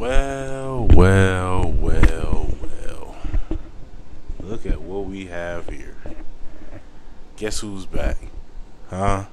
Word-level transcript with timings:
Well, 0.00 0.86
well, 0.94 1.72
well, 1.72 2.48
well. 2.62 3.16
Look 4.42 4.64
at 4.64 4.80
what 4.80 5.04
we 5.04 5.26
have 5.26 5.68
here. 5.68 5.94
Guess 7.36 7.60
who's 7.60 7.84
back? 7.84 8.16
Huh? 8.88 9.26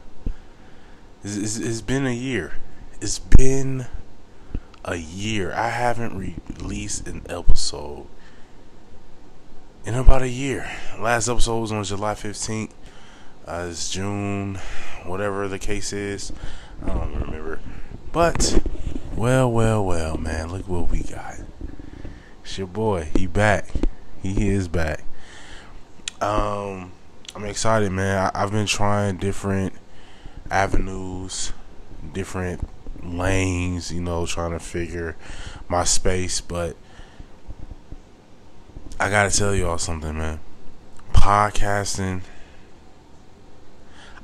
It's, 1.23 1.37
it's, 1.37 1.57
it's 1.57 1.79
been 1.79 2.05
a 2.05 2.13
year. 2.13 2.55
It's 2.99 3.17
been 3.17 3.85
a 4.83 4.97
year. 4.97 5.53
I 5.53 5.69
haven't 5.69 6.17
released 6.17 7.07
an 7.07 7.21
episode 7.29 8.07
in 9.85 9.93
about 9.93 10.21
a 10.21 10.29
year. 10.29 10.69
Last 10.99 11.29
episode 11.29 11.61
was 11.61 11.71
on 11.71 11.85
July 11.85 12.13
15th. 12.13 12.71
Uh, 13.47 13.67
it's 13.69 13.89
June, 13.89 14.59
whatever 15.05 15.47
the 15.47 15.59
case 15.59 15.93
is. 15.93 16.33
I 16.83 16.87
don't 16.87 17.21
remember. 17.21 17.61
But, 18.11 18.61
well, 19.17 19.51
well, 19.51 19.83
well, 19.83 20.17
man, 20.17 20.51
look 20.51 20.67
what 20.67 20.89
we 20.89 21.01
got. 21.01 21.35
It's 22.43 22.57
your 22.57 22.67
boy. 22.67 23.09
He 23.15 23.27
back. 23.27 23.67
He 24.21 24.49
is 24.49 24.67
back. 24.67 25.03
Um, 26.21 26.91
I'm 27.35 27.45
excited, 27.45 27.91
man. 27.91 28.31
I, 28.33 28.43
I've 28.43 28.51
been 28.51 28.67
trying 28.67 29.17
different 29.17 29.73
avenues, 30.49 31.51
different 32.13 32.69
lanes, 33.03 33.91
you 33.91 34.01
know, 34.01 34.25
trying 34.25 34.51
to 34.51 34.59
figure 34.59 35.15
my 35.67 35.83
space, 35.83 36.39
but 36.39 36.77
I 38.99 39.09
gotta 39.09 39.35
tell 39.35 39.53
y'all 39.53 39.77
something, 39.77 40.17
man. 40.17 40.39
Podcasting 41.13 42.21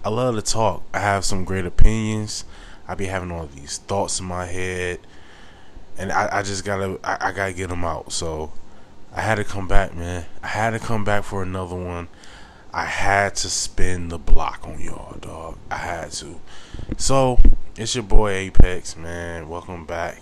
I 0.05 0.09
love 0.09 0.35
to 0.35 0.41
talk. 0.41 0.83
I 0.93 0.99
have 0.99 1.23
some 1.23 1.45
great 1.45 1.65
opinions. 1.65 2.43
I 2.87 2.95
be 2.95 3.05
having 3.05 3.31
all 3.31 3.47
these 3.47 3.77
thoughts 3.77 4.19
in 4.19 4.25
my 4.25 4.45
head, 4.45 4.99
and 5.97 6.11
I, 6.11 6.39
I 6.39 6.41
just 6.43 6.65
gotta 6.65 6.99
I, 7.03 7.29
I 7.29 7.31
gotta 7.31 7.53
get 7.53 7.69
them 7.69 7.85
out. 7.85 8.11
So 8.11 8.51
I 9.15 9.21
had 9.21 9.35
to 9.35 9.43
come 9.43 9.67
back, 9.67 9.95
man. 9.95 10.25
I 10.41 10.47
had 10.47 10.71
to 10.71 10.79
come 10.79 11.03
back 11.03 11.23
for 11.23 11.43
another 11.43 11.75
one. 11.75 12.07
I 12.73 12.85
had 12.85 13.35
to 13.35 13.49
spin 13.49 14.09
the 14.09 14.17
block 14.17 14.67
on 14.67 14.79
y'all, 14.79 15.17
dog. 15.19 15.57
I 15.69 15.77
had 15.77 16.11
to. 16.13 16.39
So 16.97 17.39
it's 17.77 17.95
your 17.95 18.03
boy 18.03 18.31
Apex, 18.31 18.97
man. 18.97 19.47
Welcome 19.47 19.85
back 19.85 20.21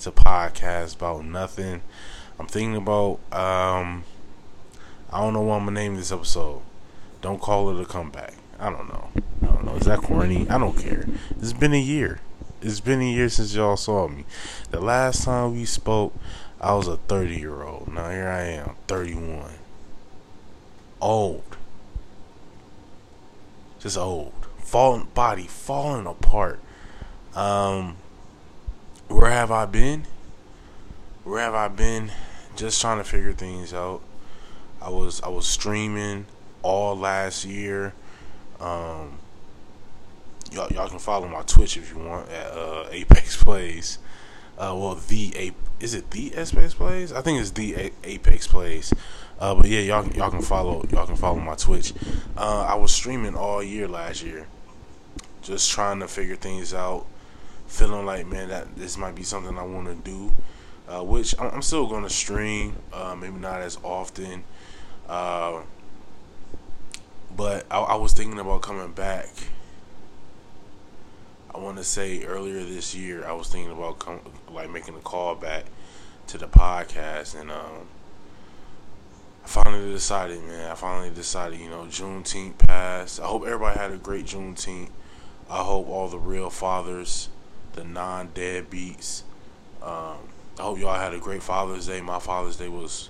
to 0.00 0.10
podcast 0.10 0.96
about 0.96 1.24
nothing. 1.24 1.82
I'm 2.38 2.46
thinking 2.46 2.76
about 2.76 3.20
um 3.32 4.04
I 5.12 5.20
don't 5.20 5.32
know 5.32 5.42
what 5.42 5.56
I'm 5.56 5.64
gonna 5.66 5.80
name 5.80 5.96
this 5.96 6.12
episode. 6.12 6.62
Don't 7.22 7.40
call 7.40 7.70
it 7.70 7.82
a 7.82 7.84
comeback. 7.84 8.34
I 8.58 8.70
don't 8.70 8.88
know. 8.88 9.10
Don't 9.60 9.72
know. 9.74 9.78
Is 9.78 9.86
that 9.86 9.98
corny? 9.98 10.48
I 10.48 10.56
don't 10.56 10.76
care. 10.76 11.06
It's 11.38 11.52
been 11.52 11.74
a 11.74 11.80
year. 11.80 12.20
It's 12.62 12.80
been 12.80 13.02
a 13.02 13.10
year 13.10 13.28
since 13.28 13.54
y'all 13.54 13.76
saw 13.76 14.08
me. 14.08 14.24
The 14.70 14.80
last 14.80 15.24
time 15.24 15.52
we 15.52 15.66
spoke, 15.66 16.14
I 16.58 16.72
was 16.74 16.88
a 16.88 16.96
30 16.96 17.36
year 17.36 17.62
old. 17.62 17.92
Now 17.92 18.08
here 18.08 18.28
I 18.28 18.42
am, 18.42 18.76
31. 18.88 19.52
Old. 21.02 21.56
Just 23.80 23.98
old. 23.98 24.32
Falling 24.60 25.08
body 25.12 25.46
falling 25.46 26.06
apart. 26.06 26.60
Um 27.34 27.96
where 29.08 29.30
have 29.30 29.50
I 29.50 29.66
been? 29.66 30.06
Where 31.24 31.42
have 31.42 31.54
I 31.54 31.68
been? 31.68 32.12
Just 32.56 32.80
trying 32.80 32.96
to 32.96 33.04
figure 33.04 33.34
things 33.34 33.74
out. 33.74 34.00
I 34.80 34.88
was 34.88 35.20
I 35.20 35.28
was 35.28 35.46
streaming 35.46 36.24
all 36.62 36.96
last 36.96 37.44
year. 37.44 37.92
Um, 38.58 39.18
y'all, 40.50 40.68
y'all 40.72 40.88
can 40.88 40.98
follow 40.98 41.28
my 41.28 41.42
Twitch 41.42 41.76
if 41.76 41.92
you 41.92 41.98
want 41.98 42.28
at 42.30 42.46
uh, 42.52 42.86
Apex 42.90 43.42
Plays. 43.42 43.98
Uh, 44.58 44.74
well, 44.76 44.94
the 44.94 45.34
Ape 45.36 45.54
is 45.80 45.94
it 45.94 46.10
the 46.10 46.34
Apex 46.34 46.74
Plays? 46.74 47.12
I 47.12 47.22
think 47.22 47.40
it's 47.40 47.52
the 47.52 47.74
A- 47.74 47.92
Apex 48.04 48.46
Plays. 48.46 48.92
Uh, 49.38 49.54
but 49.54 49.66
yeah, 49.66 49.80
y'all 49.80 50.06
y'all 50.08 50.30
can 50.30 50.42
follow 50.42 50.84
y'all 50.90 51.06
can 51.06 51.16
follow 51.16 51.38
my 51.40 51.54
Twitch. 51.54 51.94
Uh, 52.36 52.66
I 52.68 52.74
was 52.74 52.92
streaming 52.92 53.34
all 53.34 53.62
year 53.62 53.88
last 53.88 54.22
year, 54.22 54.46
just 55.42 55.70
trying 55.70 56.00
to 56.00 56.08
figure 56.08 56.36
things 56.36 56.74
out. 56.74 57.06
Feeling 57.66 58.04
like 58.04 58.26
man 58.26 58.48
that 58.48 58.76
this 58.76 58.98
might 58.98 59.14
be 59.14 59.22
something 59.22 59.56
I 59.56 59.62
want 59.62 59.86
to 59.86 59.94
do, 59.94 60.34
uh, 60.88 61.02
which 61.04 61.34
I'm 61.38 61.62
still 61.62 61.86
going 61.86 62.02
to 62.02 62.10
stream. 62.10 62.74
Uh, 62.92 63.14
maybe 63.14 63.38
not 63.38 63.62
as 63.62 63.78
often. 63.82 64.42
Uh, 65.08 65.62
but 67.36 67.64
I, 67.70 67.78
I 67.78 67.94
was 67.94 68.12
thinking 68.12 68.38
about 68.38 68.62
coming 68.62 68.92
back. 68.92 69.28
I 71.54 71.58
want 71.58 71.78
to 71.78 71.84
say 71.84 72.24
earlier 72.24 72.62
this 72.64 72.94
year, 72.94 73.26
I 73.26 73.32
was 73.32 73.48
thinking 73.48 73.72
about 73.72 74.04
like 74.50 74.70
making 74.70 74.94
a 74.94 75.00
call 75.00 75.34
back 75.34 75.64
to 76.28 76.38
the 76.38 76.46
podcast, 76.46 77.38
and 77.38 77.50
um, 77.50 77.88
I 79.44 79.48
finally 79.48 79.92
decided, 79.92 80.42
man. 80.44 80.70
I 80.70 80.74
finally 80.74 81.10
decided, 81.10 81.60
you 81.60 81.68
know, 81.68 81.84
Juneteenth 81.84 82.58
passed. 82.58 83.20
I 83.20 83.24
hope 83.24 83.44
everybody 83.44 83.78
had 83.78 83.90
a 83.90 83.96
great 83.96 84.26
Juneteenth. 84.26 84.90
I 85.48 85.62
hope 85.62 85.88
all 85.88 86.08
the 86.08 86.18
real 86.18 86.50
fathers, 86.50 87.28
the 87.72 87.82
non-deadbeats, 87.82 89.22
um, 89.82 90.18
I 90.58 90.62
hope 90.62 90.78
y'all 90.78 90.98
had 90.98 91.14
a 91.14 91.18
great 91.18 91.42
Father's 91.42 91.86
Day. 91.86 92.02
My 92.02 92.18
Father's 92.18 92.56
Day 92.56 92.68
was 92.68 93.08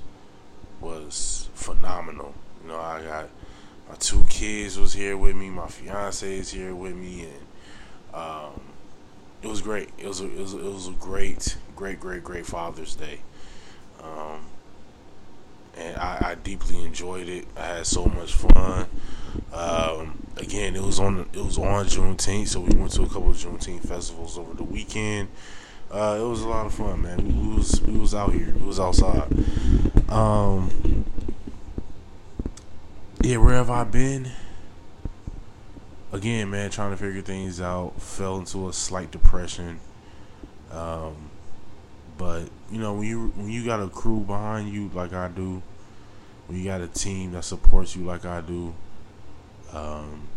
was 0.80 1.48
phenomenal. 1.54 2.32
You 2.62 2.68
know, 2.68 2.78
I 2.78 3.02
got 3.02 3.28
my 3.88 3.96
two 3.96 4.22
kids 4.30 4.78
was 4.78 4.92
here 4.92 5.16
with 5.16 5.34
me. 5.34 5.50
My 5.50 5.66
fiance 5.66 6.38
is 6.38 6.52
here 6.52 6.74
with 6.74 6.94
me, 6.94 7.22
and 7.22 7.46
um, 8.14 8.60
it 9.42 9.48
was 9.48 9.60
great. 9.60 9.90
It 9.98 10.06
was 10.06 10.20
a, 10.20 10.26
it 10.26 10.38
was 10.38 10.54
a, 10.54 10.58
it 10.58 10.72
was 10.72 10.88
a 10.88 10.92
great, 10.92 11.56
great, 11.76 12.00
great, 12.00 12.24
great 12.24 12.46
Father's 12.46 12.94
Day. 12.94 13.20
Um, 14.02 14.40
and 15.76 15.96
I, 15.96 16.30
I, 16.30 16.34
deeply 16.34 16.84
enjoyed 16.84 17.28
it. 17.28 17.46
I 17.56 17.66
had 17.66 17.86
so 17.86 18.06
much 18.06 18.34
fun. 18.34 18.86
Um, 19.52 20.26
again, 20.36 20.74
it 20.74 20.82
was 20.82 20.98
on 20.98 21.20
it 21.32 21.44
was 21.44 21.58
on 21.58 21.86
Juneteenth, 21.86 22.48
so 22.48 22.60
we 22.60 22.76
went 22.76 22.92
to 22.92 23.02
a 23.02 23.06
couple 23.06 23.30
of 23.30 23.36
Juneteenth 23.36 23.86
festivals 23.86 24.38
over 24.38 24.54
the 24.54 24.64
weekend. 24.64 25.28
Uh, 25.90 26.18
it 26.20 26.24
was 26.24 26.42
a 26.42 26.48
lot 26.48 26.66
of 26.66 26.74
fun, 26.74 27.02
man. 27.02 27.50
We, 27.50 27.56
was 27.56 27.80
we 27.82 27.96
was 27.98 28.14
out 28.14 28.32
here. 28.32 28.54
We 28.54 28.66
was 28.66 28.80
outside. 28.80 29.28
Um, 30.08 31.04
yeah, 33.22 33.36
where 33.36 33.54
have 33.54 33.70
I 33.70 33.84
been? 33.84 34.30
Again, 36.12 36.50
man, 36.50 36.70
trying 36.70 36.90
to 36.90 36.96
figure 36.96 37.22
things 37.22 37.60
out. 37.60 38.00
Fell 38.00 38.38
into 38.38 38.68
a 38.68 38.72
slight 38.72 39.10
depression. 39.10 39.78
Um, 40.72 41.30
but 42.18 42.44
you 42.70 42.78
know, 42.78 42.94
when 42.94 43.06
you 43.06 43.28
when 43.36 43.48
you 43.48 43.64
got 43.64 43.80
a 43.80 43.88
crew 43.88 44.20
behind 44.20 44.72
you 44.72 44.90
like 44.92 45.12
I 45.12 45.28
do, 45.28 45.62
when 46.46 46.58
you 46.58 46.64
got 46.64 46.80
a 46.80 46.88
team 46.88 47.32
that 47.32 47.44
supports 47.44 47.94
you 47.94 48.02
like 48.04 48.24
I 48.24 48.40
do, 48.40 48.74
um, 49.72 50.28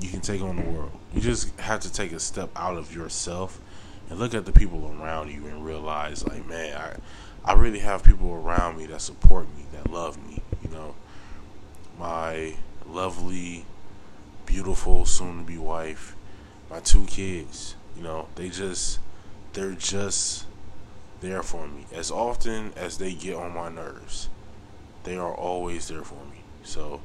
you 0.00 0.08
can 0.08 0.20
take 0.20 0.42
on 0.42 0.56
the 0.56 0.62
world. 0.62 0.92
You 1.12 1.20
just 1.20 1.58
have 1.60 1.80
to 1.80 1.92
take 1.92 2.12
a 2.12 2.20
step 2.20 2.50
out 2.56 2.76
of 2.76 2.94
yourself 2.94 3.60
and 4.08 4.18
look 4.18 4.34
at 4.34 4.44
the 4.46 4.52
people 4.52 4.96
around 5.00 5.30
you 5.30 5.46
and 5.46 5.64
realize, 5.64 6.26
like, 6.26 6.46
man, 6.46 6.76
I 6.76 6.96
I 7.44 7.54
really 7.54 7.80
have 7.80 8.04
people 8.04 8.32
around 8.32 8.78
me 8.78 8.86
that 8.86 9.00
support 9.00 9.46
me, 9.56 9.64
that 9.72 9.90
love 9.90 10.16
me. 10.28 10.42
You 10.62 10.70
know, 10.70 10.94
my 11.98 12.54
lovely, 12.86 13.64
beautiful, 14.50 15.04
soon 15.04 15.38
to 15.38 15.44
be 15.44 15.56
wife, 15.56 16.16
my 16.70 16.80
two 16.80 17.04
kids. 17.06 17.76
You 17.96 18.02
know, 18.02 18.26
they 18.34 18.48
just, 18.48 18.98
they're 19.52 19.72
just 19.72 20.46
there 21.20 21.42
for 21.42 21.68
me. 21.68 21.86
As 21.92 22.10
often 22.10 22.72
as 22.76 22.98
they 22.98 23.12
get 23.14 23.36
on 23.36 23.54
my 23.54 23.68
nerves, 23.68 24.28
they 25.04 25.16
are 25.16 25.32
always 25.32 25.86
there 25.88 26.02
for 26.02 26.24
me. 26.26 26.42
So, 26.64 27.00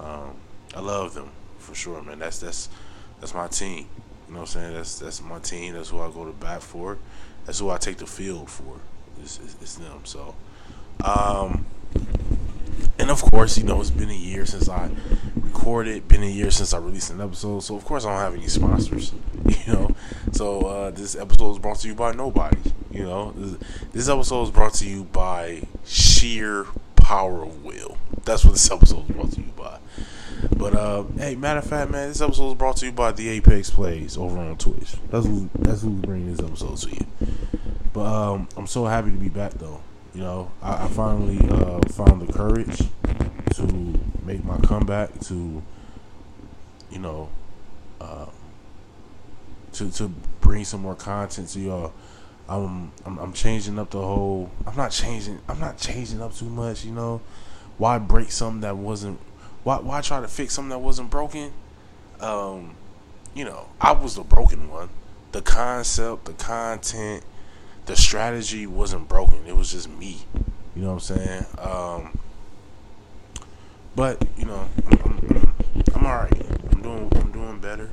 um, 0.00 0.36
I 0.74 0.80
love 0.80 1.14
them 1.14 1.30
for 1.58 1.74
sure, 1.74 2.02
man. 2.02 2.18
That's 2.18 2.38
that's 2.38 2.68
that's 3.20 3.34
my 3.34 3.48
team. 3.48 3.86
You 4.26 4.34
know 4.34 4.40
what 4.40 4.40
I'm 4.40 4.46
saying? 4.46 4.74
That's 4.74 4.98
that's 4.98 5.22
my 5.22 5.38
team. 5.40 5.74
That's 5.74 5.90
who 5.90 6.00
I 6.00 6.10
go 6.10 6.24
to 6.24 6.32
bat 6.32 6.62
for. 6.62 6.98
That's 7.44 7.58
who 7.58 7.70
I 7.70 7.76
take 7.78 7.98
the 7.98 8.06
field 8.06 8.48
for. 8.50 8.80
It's, 9.22 9.38
it's, 9.40 9.56
it's 9.60 9.74
them. 9.76 10.00
So, 10.04 10.34
um, 11.04 11.66
and 12.98 13.10
of 13.10 13.22
course, 13.22 13.56
you 13.56 13.64
know, 13.64 13.80
it's 13.80 13.90
been 13.90 14.10
a 14.10 14.14
year 14.14 14.44
since 14.44 14.68
I 14.68 14.90
recorded, 15.36 16.08
been 16.08 16.22
a 16.22 16.26
year 16.26 16.50
since 16.50 16.72
I 16.74 16.78
released 16.78 17.10
an 17.10 17.20
episode. 17.20 17.60
So, 17.60 17.76
of 17.76 17.84
course, 17.84 18.04
I 18.04 18.10
don't 18.10 18.18
have 18.18 18.34
any 18.34 18.48
sponsors, 18.48 19.12
you 19.66 19.72
know. 19.72 19.94
So, 20.32 20.60
uh, 20.62 20.90
this 20.90 21.14
episode 21.14 21.52
is 21.52 21.58
brought 21.58 21.78
to 21.80 21.88
you 21.88 21.94
by 21.94 22.12
nobody, 22.12 22.58
you 22.90 23.04
know. 23.04 23.32
This 23.92 24.08
episode 24.08 24.42
is 24.44 24.50
brought 24.50 24.74
to 24.74 24.88
you 24.88 25.04
by 25.04 25.62
sheer 25.84 26.66
power 26.96 27.44
of 27.44 27.64
will. 27.64 27.96
That's 28.24 28.44
what 28.44 28.52
this 28.52 28.70
episode 28.70 29.08
is 29.08 29.16
brought 29.16 29.32
to 29.32 29.40
you 29.40 29.52
by. 29.56 29.78
But, 30.56 30.74
uh, 30.74 31.04
hey, 31.16 31.34
matter 31.34 31.60
of 31.60 31.66
fact, 31.66 31.90
man, 31.90 32.08
this 32.08 32.20
episode 32.20 32.48
is 32.48 32.54
brought 32.54 32.76
to 32.78 32.86
you 32.86 32.92
by 32.92 33.12
the 33.12 33.28
Apex 33.28 33.70
Plays 33.70 34.16
over 34.16 34.38
on 34.38 34.56
Twitch. 34.56 34.94
That's 35.10 35.26
who, 35.26 35.48
that's 35.58 35.82
who's 35.82 36.00
bringing 36.00 36.34
this 36.34 36.44
episode 36.44 36.76
to 36.78 36.90
you. 36.90 37.06
But, 37.92 38.06
um, 38.06 38.48
I'm 38.56 38.66
so 38.66 38.84
happy 38.84 39.10
to 39.10 39.16
be 39.16 39.28
back, 39.28 39.52
though. 39.54 39.80
You 40.18 40.24
know, 40.24 40.50
I, 40.60 40.86
I 40.86 40.88
finally 40.88 41.38
uh, 41.48 41.78
found 41.92 42.20
the 42.20 42.32
courage 42.32 42.76
to 43.54 44.00
make 44.24 44.44
my 44.44 44.56
comeback 44.58 45.20
to, 45.26 45.62
you 46.90 46.98
know, 46.98 47.28
uh, 48.00 48.26
to 49.74 49.88
to 49.92 50.08
bring 50.40 50.64
some 50.64 50.82
more 50.82 50.96
content 50.96 51.50
to 51.50 51.60
y'all. 51.60 51.92
I'm, 52.48 52.90
I'm 53.06 53.16
I'm 53.18 53.32
changing 53.32 53.78
up 53.78 53.90
the 53.90 54.02
whole. 54.02 54.50
I'm 54.66 54.74
not 54.74 54.90
changing. 54.90 55.38
I'm 55.48 55.60
not 55.60 55.78
changing 55.78 56.20
up 56.20 56.34
too 56.34 56.50
much. 56.50 56.84
You 56.84 56.90
know, 56.90 57.20
why 57.76 57.98
break 57.98 58.32
something 58.32 58.62
that 58.62 58.76
wasn't? 58.76 59.20
Why 59.62 59.78
why 59.78 60.00
try 60.00 60.20
to 60.20 60.26
fix 60.26 60.52
something 60.52 60.70
that 60.70 60.80
wasn't 60.80 61.10
broken? 61.10 61.52
Um, 62.18 62.74
you 63.36 63.44
know, 63.44 63.68
I 63.80 63.92
was 63.92 64.16
the 64.16 64.24
broken 64.24 64.68
one. 64.68 64.88
The 65.30 65.42
concept, 65.42 66.24
the 66.24 66.32
content, 66.32 67.22
the 67.88 67.96
strategy 67.96 68.66
wasn't 68.66 69.08
broken. 69.08 69.38
It 69.46 69.56
was 69.56 69.72
just 69.72 69.88
me. 69.88 70.18
You 70.76 70.82
know 70.82 70.92
what 70.92 71.10
I'm 71.10 71.16
saying? 71.16 71.46
Um, 71.58 72.18
but 73.96 74.22
you 74.36 74.44
know, 74.44 74.68
I'm, 74.86 74.98
I'm, 75.04 75.54
I'm 75.94 76.06
all 76.06 76.16
right. 76.16 76.46
I'm 76.70 76.82
doing 76.82 77.10
I'm 77.16 77.32
doing 77.32 77.58
better. 77.58 77.90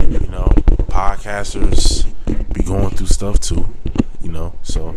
You 0.00 0.28
know, 0.28 0.46
podcasters 0.88 2.04
be 2.52 2.64
going 2.64 2.90
through 2.90 3.06
stuff 3.06 3.38
too. 3.38 3.72
You 4.20 4.32
know, 4.32 4.54
so 4.62 4.96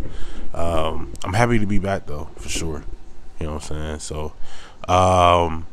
um, 0.52 1.12
I'm 1.22 1.32
happy 1.32 1.60
to 1.60 1.66
be 1.66 1.78
back 1.78 2.06
though 2.06 2.28
for 2.36 2.48
sure. 2.48 2.82
You 3.38 3.46
know 3.46 3.54
what 3.54 3.70
I'm 3.70 3.98
saying? 4.00 4.00
So 4.00 4.32
um, 4.92 5.66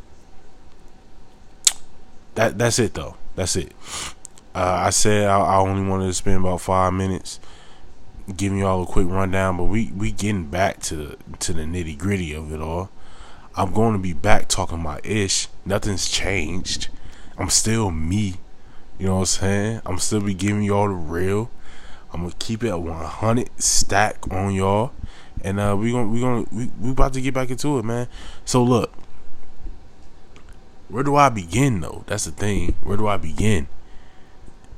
that 2.35 2.59
that's 2.59 2.77
it 2.77 2.93
though. 2.93 3.17
That's 3.35 3.55
it. 3.55 3.71
Uh, 4.53 4.83
I 4.85 4.91
said 4.91 5.27
I, 5.27 5.39
I, 5.39 5.57
only 5.57 5.89
wanted 5.89 6.05
to 6.05 6.13
spend 6.13 6.37
about 6.37 6.61
five 6.61 6.93
minutes 6.93 7.39
giving 8.35 8.59
y'all 8.59 8.83
a 8.83 8.85
quick 8.85 9.07
rundown, 9.07 9.57
but 9.57 9.65
we 9.65 9.91
we 9.95 10.11
getting 10.11 10.45
back 10.45 10.81
to 10.83 11.17
to 11.39 11.53
the 11.53 11.63
nitty 11.63 11.97
gritty 11.97 12.33
of 12.33 12.51
it 12.53 12.61
all. 12.61 12.89
I'm 13.55 13.73
going 13.73 13.93
to 13.93 13.99
be 13.99 14.13
back 14.13 14.47
talking 14.47 14.81
my 14.81 14.99
ish. 15.03 15.47
Nothing's 15.63 16.09
changed. 16.09 16.89
I'm 17.37 17.49
still 17.49 17.91
me. 17.91 18.35
You 18.97 19.07
know 19.07 19.15
what 19.15 19.19
I'm 19.19 19.25
saying? 19.25 19.81
I'm 19.85 19.99
still 19.99 20.21
be 20.21 20.33
giving 20.33 20.63
y'all 20.63 20.87
the 20.87 20.93
real. 20.93 21.51
I'm 22.11 22.21
gonna 22.21 22.33
keep 22.37 22.63
it 22.63 22.69
at 22.69 22.79
100 22.79 23.49
stack 23.59 24.31
on 24.31 24.53
y'all, 24.53 24.91
and 25.43 25.59
uh, 25.59 25.75
we 25.77 25.91
gonna 25.91 26.07
we 26.07 26.21
gonna 26.21 26.45
we 26.51 26.69
we 26.79 26.91
about 26.91 27.13
to 27.13 27.21
get 27.21 27.33
back 27.33 27.49
into 27.49 27.79
it, 27.79 27.85
man. 27.85 28.07
So 28.45 28.63
look, 28.63 28.93
where 30.89 31.03
do 31.03 31.15
I 31.15 31.29
begin 31.29 31.81
though? 31.81 32.03
That's 32.05 32.25
the 32.25 32.31
thing. 32.31 32.75
Where 32.83 32.97
do 32.97 33.07
I 33.07 33.17
begin? 33.17 33.67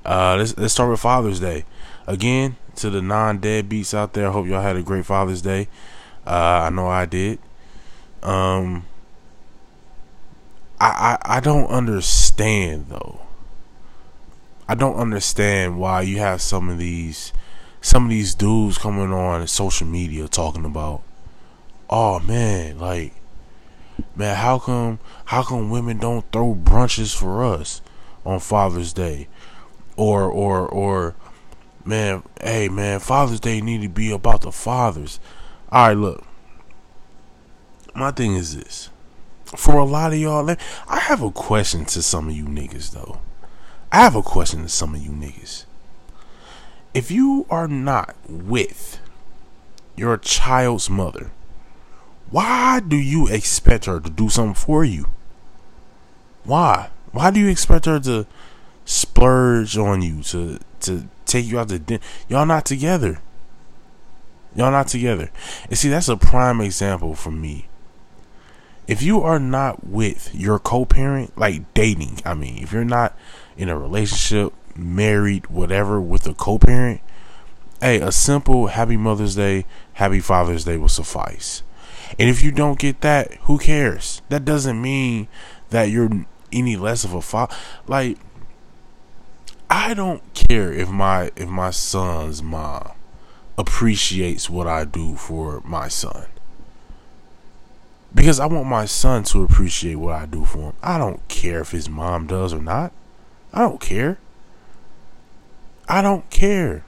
Uh, 0.06 0.38
let's 0.38 0.58
let's 0.58 0.74
start 0.74 0.90
with 0.90 1.02
Father's 1.02 1.42
Day. 1.42 1.66
Again, 2.08 2.58
to 2.76 2.90
the 2.90 3.02
non 3.02 3.40
deadbeats 3.40 3.94
out 3.94 4.14
there, 4.14 4.28
I 4.28 4.32
hope 4.32 4.48
y'all 4.48 4.62
had 4.62 4.76
a 4.76 4.84
great 4.84 5.06
Father's 5.06 5.42
Day. 5.42 5.68
Uh, 6.26 6.66
I 6.66 6.70
know 6.70 6.88
I 6.88 7.06
did. 7.06 7.40
Um, 8.22 8.86
I, 10.80 11.18
I 11.24 11.38
I 11.38 11.40
don't 11.40 11.68
understand 11.68 12.88
though. 12.90 13.22
I 14.68 14.76
don't 14.76 14.96
understand 14.96 15.80
why 15.80 16.02
you 16.02 16.18
have 16.18 16.42
some 16.42 16.70
of 16.70 16.78
these 16.78 17.32
some 17.82 18.06
of 18.06 18.10
these 18.10 18.34
dudes 18.34 18.78
coming 18.78 19.14
on 19.14 19.46
social 19.48 19.86
media 19.86 20.28
talking 20.28 20.66
about, 20.66 21.04
oh 21.90 22.20
man, 22.20 22.80
like 22.80 23.14
man, 24.16 24.36
how 24.36 24.58
come 24.60 25.00
how 25.26 25.44
come 25.44 25.70
women 25.70 25.98
don't 25.98 26.30
throw 26.32 26.56
brunches 26.56 27.16
for 27.16 27.44
us 27.44 27.82
on 28.26 28.40
Father's 28.40 28.94
Day? 28.94 29.28
Or 29.98 30.24
or 30.24 30.68
or 30.68 31.16
man, 31.86 32.24
hey 32.42 32.68
man, 32.70 33.00
Father's 33.00 33.40
Day 33.40 33.62
need 33.62 33.82
to 33.84 33.90
be 33.90 34.12
about 34.12 34.42
the 34.42 34.52
fathers. 34.52 35.20
Alright, 35.72 35.98
look. 35.98 36.26
My 37.94 38.12
thing 38.12 38.36
is 38.36 38.56
this. 38.56 38.90
For 39.46 39.78
a 39.78 39.86
lot 39.86 40.12
of 40.12 40.20
y'all, 40.20 40.50
I 40.88 41.00
have 41.00 41.22
a 41.22 41.32
question 41.32 41.86
to 41.86 42.02
some 42.02 42.28
of 42.28 42.36
you 42.36 42.46
niggas 42.46 42.92
though. 42.92 43.20
I 43.92 43.98
have 43.98 44.16
a 44.16 44.22
question 44.22 44.64
to 44.64 44.70
some 44.70 44.96
of 44.96 45.02
you 45.02 45.12
niggas. 45.12 45.66
If 46.94 47.12
you 47.12 47.46
are 47.50 47.68
not 47.68 48.16
with 48.28 49.00
your 49.96 50.18
child's 50.18 50.90
mother, 50.90 51.32
why 52.30 52.80
do 52.80 52.98
you 52.98 53.28
expect 53.28 53.86
her 53.86 54.00
to 54.00 54.10
do 54.10 54.30
something 54.30 54.56
for 54.56 54.84
you? 54.84 55.08
Why? 56.44 56.90
Why 57.12 57.32
do 57.32 57.40
you 57.40 57.48
expect 57.48 57.86
her 57.86 58.00
to 58.02 58.26
splurge 58.84 59.78
on 59.78 60.02
you 60.02 60.22
to 60.24 60.60
to 60.86 61.08
take 61.26 61.46
you 61.46 61.60
out 61.60 61.70
to 61.70 61.80
dinner? 61.80 62.04
Y'all 62.28 62.46
not 62.46 62.66
together. 62.66 63.20
Y'all 64.56 64.72
not 64.72 64.88
together. 64.88 65.30
And 65.70 65.78
see, 65.78 65.90
that's 65.90 66.08
a 66.08 66.18
prime 66.18 66.62
example 66.62 67.14
for 67.14 67.32
me. 67.32 67.68
If 68.88 69.02
you 69.02 69.22
are 69.22 69.40
not 69.40 69.88
with 69.88 70.34
your 70.34 70.60
co-parent, 70.60 71.38
like 71.38 71.74
dating, 71.74 72.20
I 72.24 72.36
mean, 72.36 72.62
if 72.62 72.72
you're 72.72 72.86
not 72.86 73.18
in 73.58 73.68
a 73.68 73.78
relationship, 73.78 74.54
married, 74.76 75.48
whatever, 75.48 76.00
with 76.00 76.28
a 76.28 76.34
co-parent, 76.34 77.02
hey, 77.82 78.00
a 78.00 78.12
simple 78.12 78.68
Happy 78.68 78.96
Mother's 78.96 79.36
Day, 79.36 79.66
Happy 79.94 80.20
Father's 80.20 80.66
Day 80.66 80.78
will 80.78 80.88
suffice. 80.88 81.64
And 82.20 82.30
if 82.30 82.44
you 82.44 82.52
don't 82.52 82.80
get 82.80 83.02
that, 83.02 83.34
who 83.42 83.58
cares? 83.58 84.22
That 84.30 84.46
doesn't 84.46 84.82
mean 84.82 85.28
that 85.72 85.90
you're 85.90 86.26
any 86.52 86.78
less 86.78 87.04
of 87.04 87.14
a 87.14 87.22
father. 87.22 87.56
Like, 87.88 88.18
I 89.70 89.94
don't 89.94 90.22
care 90.34 90.72
if 90.72 90.90
my 90.90 91.32
if 91.36 91.50
my 91.50 91.72
son's 91.72 92.44
mom 92.44 92.92
appreciates 93.58 94.50
what 94.50 94.68
I 94.68 94.86
do 94.86 95.16
for 95.16 95.62
my 95.66 95.88
son. 95.88 96.28
Because 98.14 98.40
I 98.40 98.46
want 98.46 98.68
my 98.68 98.86
son 98.86 99.24
to 99.26 99.44
appreciate 99.44 99.96
what 99.96 100.16
I 100.16 100.26
do 100.26 100.46
for 100.46 100.60
him. 100.60 100.74
I 100.82 100.98
don't 100.98 101.28
care 101.28 101.62
if 101.62 101.72
his 101.72 101.90
mom 101.90 102.28
does 102.28 102.54
or 102.54 102.62
not. 102.62 102.94
I 103.52 103.60
don't 103.60 103.82
care. 103.82 104.20
I 105.88 106.02
don't 106.02 106.30
care. 106.30 106.86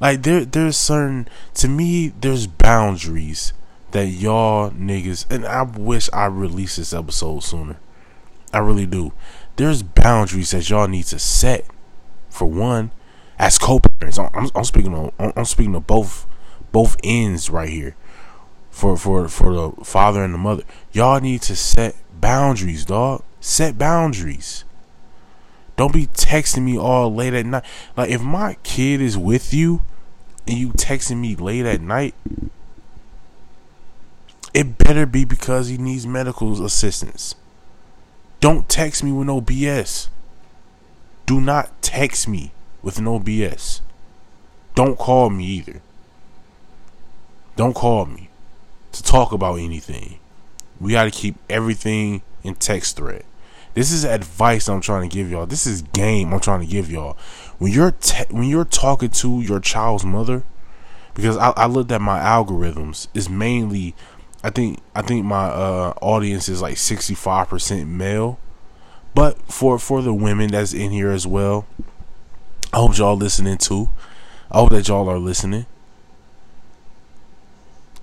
Like 0.00 0.22
there 0.22 0.44
there's 0.44 0.76
certain 0.76 1.28
to 1.54 1.68
me 1.68 2.08
there's 2.08 2.46
boundaries 2.46 3.52
that 3.90 4.06
y'all 4.06 4.70
niggas 4.70 5.28
and 5.30 5.46
I 5.46 5.62
wish 5.62 6.08
I 6.12 6.26
released 6.26 6.76
this 6.76 6.92
episode 6.92 7.42
sooner. 7.42 7.78
I 8.52 8.58
really 8.58 8.86
do. 8.86 9.12
There's 9.58 9.82
boundaries 9.82 10.52
that 10.52 10.70
y'all 10.70 10.86
need 10.86 11.06
to 11.06 11.18
set. 11.18 11.66
For 12.30 12.46
one, 12.46 12.92
as 13.40 13.58
co-parents, 13.58 14.16
I'm, 14.16 14.50
I'm 14.54 14.62
speaking 14.62 14.94
on 14.94 15.12
I'm 15.18 15.44
speaking 15.44 15.74
of 15.74 15.84
both 15.84 16.28
both 16.70 16.96
ends 17.02 17.50
right 17.50 17.68
here. 17.68 17.96
For 18.70 18.96
for 18.96 19.26
for 19.26 19.52
the 19.52 19.84
father 19.84 20.22
and 20.22 20.32
the 20.32 20.38
mother, 20.38 20.62
y'all 20.92 21.18
need 21.18 21.42
to 21.42 21.56
set 21.56 21.96
boundaries, 22.20 22.84
dog. 22.84 23.24
Set 23.40 23.76
boundaries. 23.76 24.64
Don't 25.76 25.92
be 25.92 26.06
texting 26.06 26.62
me 26.62 26.78
all 26.78 27.12
late 27.12 27.34
at 27.34 27.44
night. 27.44 27.64
Like 27.96 28.10
if 28.10 28.22
my 28.22 28.54
kid 28.62 29.00
is 29.00 29.18
with 29.18 29.52
you 29.52 29.82
and 30.46 30.56
you 30.56 30.68
texting 30.68 31.16
me 31.16 31.34
late 31.34 31.66
at 31.66 31.80
night, 31.80 32.14
it 34.54 34.78
better 34.78 35.04
be 35.04 35.24
because 35.24 35.66
he 35.66 35.78
needs 35.78 36.06
medical 36.06 36.64
assistance. 36.64 37.34
Don't 38.40 38.68
text 38.68 39.02
me 39.02 39.12
with 39.12 39.26
no 39.26 39.40
BS. 39.40 40.08
Do 41.26 41.40
not 41.40 41.82
text 41.82 42.28
me 42.28 42.52
with 42.82 43.00
no 43.00 43.18
BS. 43.18 43.80
Don't 44.74 44.96
call 44.96 45.28
me 45.30 45.44
either. 45.44 45.82
Don't 47.56 47.74
call 47.74 48.06
me 48.06 48.30
to 48.92 49.02
talk 49.02 49.32
about 49.32 49.56
anything. 49.56 50.20
We 50.80 50.92
got 50.92 51.04
to 51.04 51.10
keep 51.10 51.36
everything 51.50 52.22
in 52.44 52.54
text 52.54 52.96
thread. 52.96 53.24
This 53.74 53.92
is 53.92 54.04
advice 54.04 54.68
I'm 54.68 54.80
trying 54.80 55.08
to 55.08 55.14
give 55.14 55.30
y'all. 55.30 55.46
This 55.46 55.66
is 55.66 55.82
game 55.82 56.32
I'm 56.32 56.40
trying 56.40 56.60
to 56.60 56.66
give 56.66 56.90
y'all. 56.90 57.16
When 57.58 57.72
you're 57.72 57.92
te- 57.92 58.32
when 58.32 58.44
you're 58.44 58.64
talking 58.64 59.10
to 59.10 59.40
your 59.40 59.60
child's 59.60 60.04
mother, 60.04 60.44
because 61.14 61.36
I, 61.36 61.50
I 61.50 61.66
looked 61.66 61.90
at 61.92 62.00
my 62.00 62.20
algorithms, 62.20 63.08
it's 63.14 63.28
mainly, 63.28 63.94
I 64.42 64.50
think 64.50 64.80
I 64.94 65.02
think 65.02 65.24
my 65.24 65.46
uh, 65.46 65.94
audience 66.00 66.48
is 66.48 66.62
like 66.62 66.76
65 66.76 67.48
percent 67.48 67.88
male, 67.88 68.38
but 69.14 69.36
for 69.50 69.78
for 69.78 70.00
the 70.00 70.14
women 70.14 70.50
that's 70.50 70.72
in 70.72 70.90
here 70.90 71.10
as 71.10 71.26
well, 71.26 71.66
I 72.72 72.76
hope 72.76 72.96
y'all 72.96 73.16
listening 73.16 73.58
too. 73.58 73.88
I 74.50 74.58
hope 74.58 74.70
that 74.70 74.88
y'all 74.88 75.08
are 75.08 75.18
listening. 75.18 75.66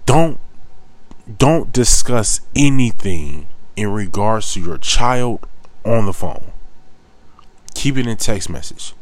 Don't 0.05 0.39
don't 1.37 1.71
discuss 1.71 2.41
anything 2.55 3.47
in 3.75 3.89
regards 3.89 4.53
to 4.53 4.61
your 4.61 4.77
child 4.77 5.47
on 5.83 6.05
the 6.05 6.13
phone. 6.13 6.51
Keep 7.73 7.97
it 7.97 8.07
in 8.07 8.17
text 8.17 8.49
message. 8.49 8.93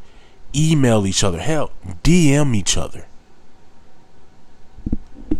Email 0.56 1.06
each 1.08 1.24
other. 1.24 1.40
Hell, 1.40 1.72
DM 2.04 2.56
each 2.56 2.78
other. 2.78 3.08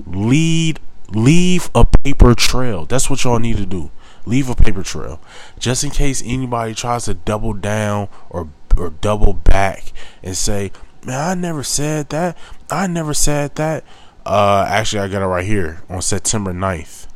Lead 0.08 0.80
leave 1.14 1.70
a 1.76 1.86
paper 1.86 2.34
trail. 2.36 2.86
That's 2.86 3.10
what 3.10 3.24
y'all 3.24 3.40
need 3.40 3.58
to 3.58 3.66
do. 3.66 3.92
Leave 4.26 4.50
a 4.50 4.56
paper 4.56 4.84
trail. 4.84 5.20
Just 5.60 5.84
in 5.84 5.90
case 5.90 6.24
anybody 6.26 6.74
tries 6.74 7.04
to 7.06 7.14
double 7.14 7.54
down 7.54 8.08
or 8.30 8.50
or 8.76 8.90
double 8.90 9.34
back 9.34 9.94
and 10.24 10.36
say, 10.36 10.72
Man, 11.06 11.20
I 11.20 11.36
never 11.36 11.64
said 11.64 12.10
that. 12.10 12.38
I 12.70 12.88
never 12.88 13.14
said 13.14 13.56
that. 13.56 13.84
Uh 14.26 14.66
actually 14.68 15.02
I 15.02 15.08
got 15.10 15.22
it 15.22 15.26
right 15.26 15.46
here 15.46 15.84
on 15.90 16.02
September 16.02 16.54
9th. 16.54 17.08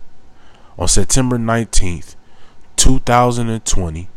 On 0.77 0.87
September 0.87 1.37
19th, 1.37 2.15
2020 2.75 4.09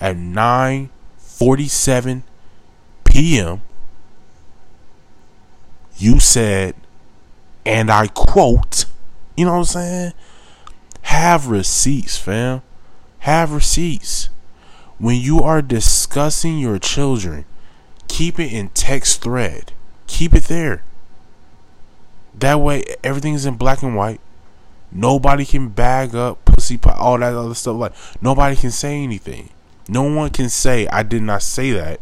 at 0.00 0.16
9:47 0.16 2.22
p.m. 3.04 3.62
You 5.98 6.20
said, 6.20 6.74
and 7.66 7.90
I 7.90 8.06
quote, 8.06 8.84
you 9.36 9.44
know 9.44 9.52
what 9.52 9.58
I'm 9.58 9.64
saying? 9.64 10.12
Have 11.02 11.48
receipts, 11.48 12.16
fam. 12.16 12.62
Have 13.20 13.52
receipts. 13.52 14.30
When 14.98 15.16
you 15.16 15.40
are 15.42 15.60
discussing 15.60 16.58
your 16.58 16.78
children, 16.78 17.44
keep 18.06 18.38
it 18.38 18.52
in 18.52 18.68
text 18.68 19.20
thread. 19.20 19.72
Keep 20.06 20.34
it 20.34 20.44
there. 20.44 20.84
That 22.38 22.60
way, 22.60 22.84
everything 23.02 23.34
is 23.34 23.44
in 23.44 23.56
black 23.56 23.82
and 23.82 23.96
white. 23.96 24.20
Nobody 24.92 25.44
can 25.44 25.68
bag 25.68 26.14
up 26.14 26.44
pussy, 26.44 26.78
all 26.84 27.18
that 27.18 27.34
other 27.34 27.54
stuff. 27.54 27.76
Like 27.76 27.92
nobody 28.20 28.54
can 28.54 28.70
say 28.70 29.02
anything. 29.02 29.50
No 29.88 30.04
one 30.04 30.30
can 30.30 30.48
say 30.48 30.86
I 30.86 31.02
did 31.02 31.22
not 31.22 31.42
say 31.42 31.72
that 31.72 32.00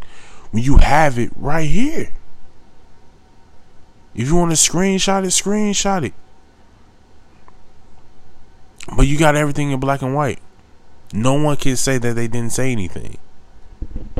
when 0.50 0.62
you 0.62 0.76
have 0.76 1.18
it 1.18 1.30
right 1.35 1.68
here. 1.68 2.11
If 4.14 4.28
you 4.28 4.37
want 4.37 4.52
to 4.52 4.56
screenshot 4.56 5.25
it, 5.25 5.28
screenshot 5.28 6.04
it. 6.04 6.14
But 8.97 9.06
you 9.06 9.18
got 9.18 9.35
everything 9.35 9.71
in 9.71 9.80
black 9.80 10.02
and 10.02 10.14
white. 10.14 10.38
No 11.12 11.35
one 11.35 11.56
can 11.56 11.76
say 11.76 11.99
that 11.99 12.14
they 12.14 12.28
didn't 12.28 12.52
say 12.52 12.71
anything. 12.73 13.18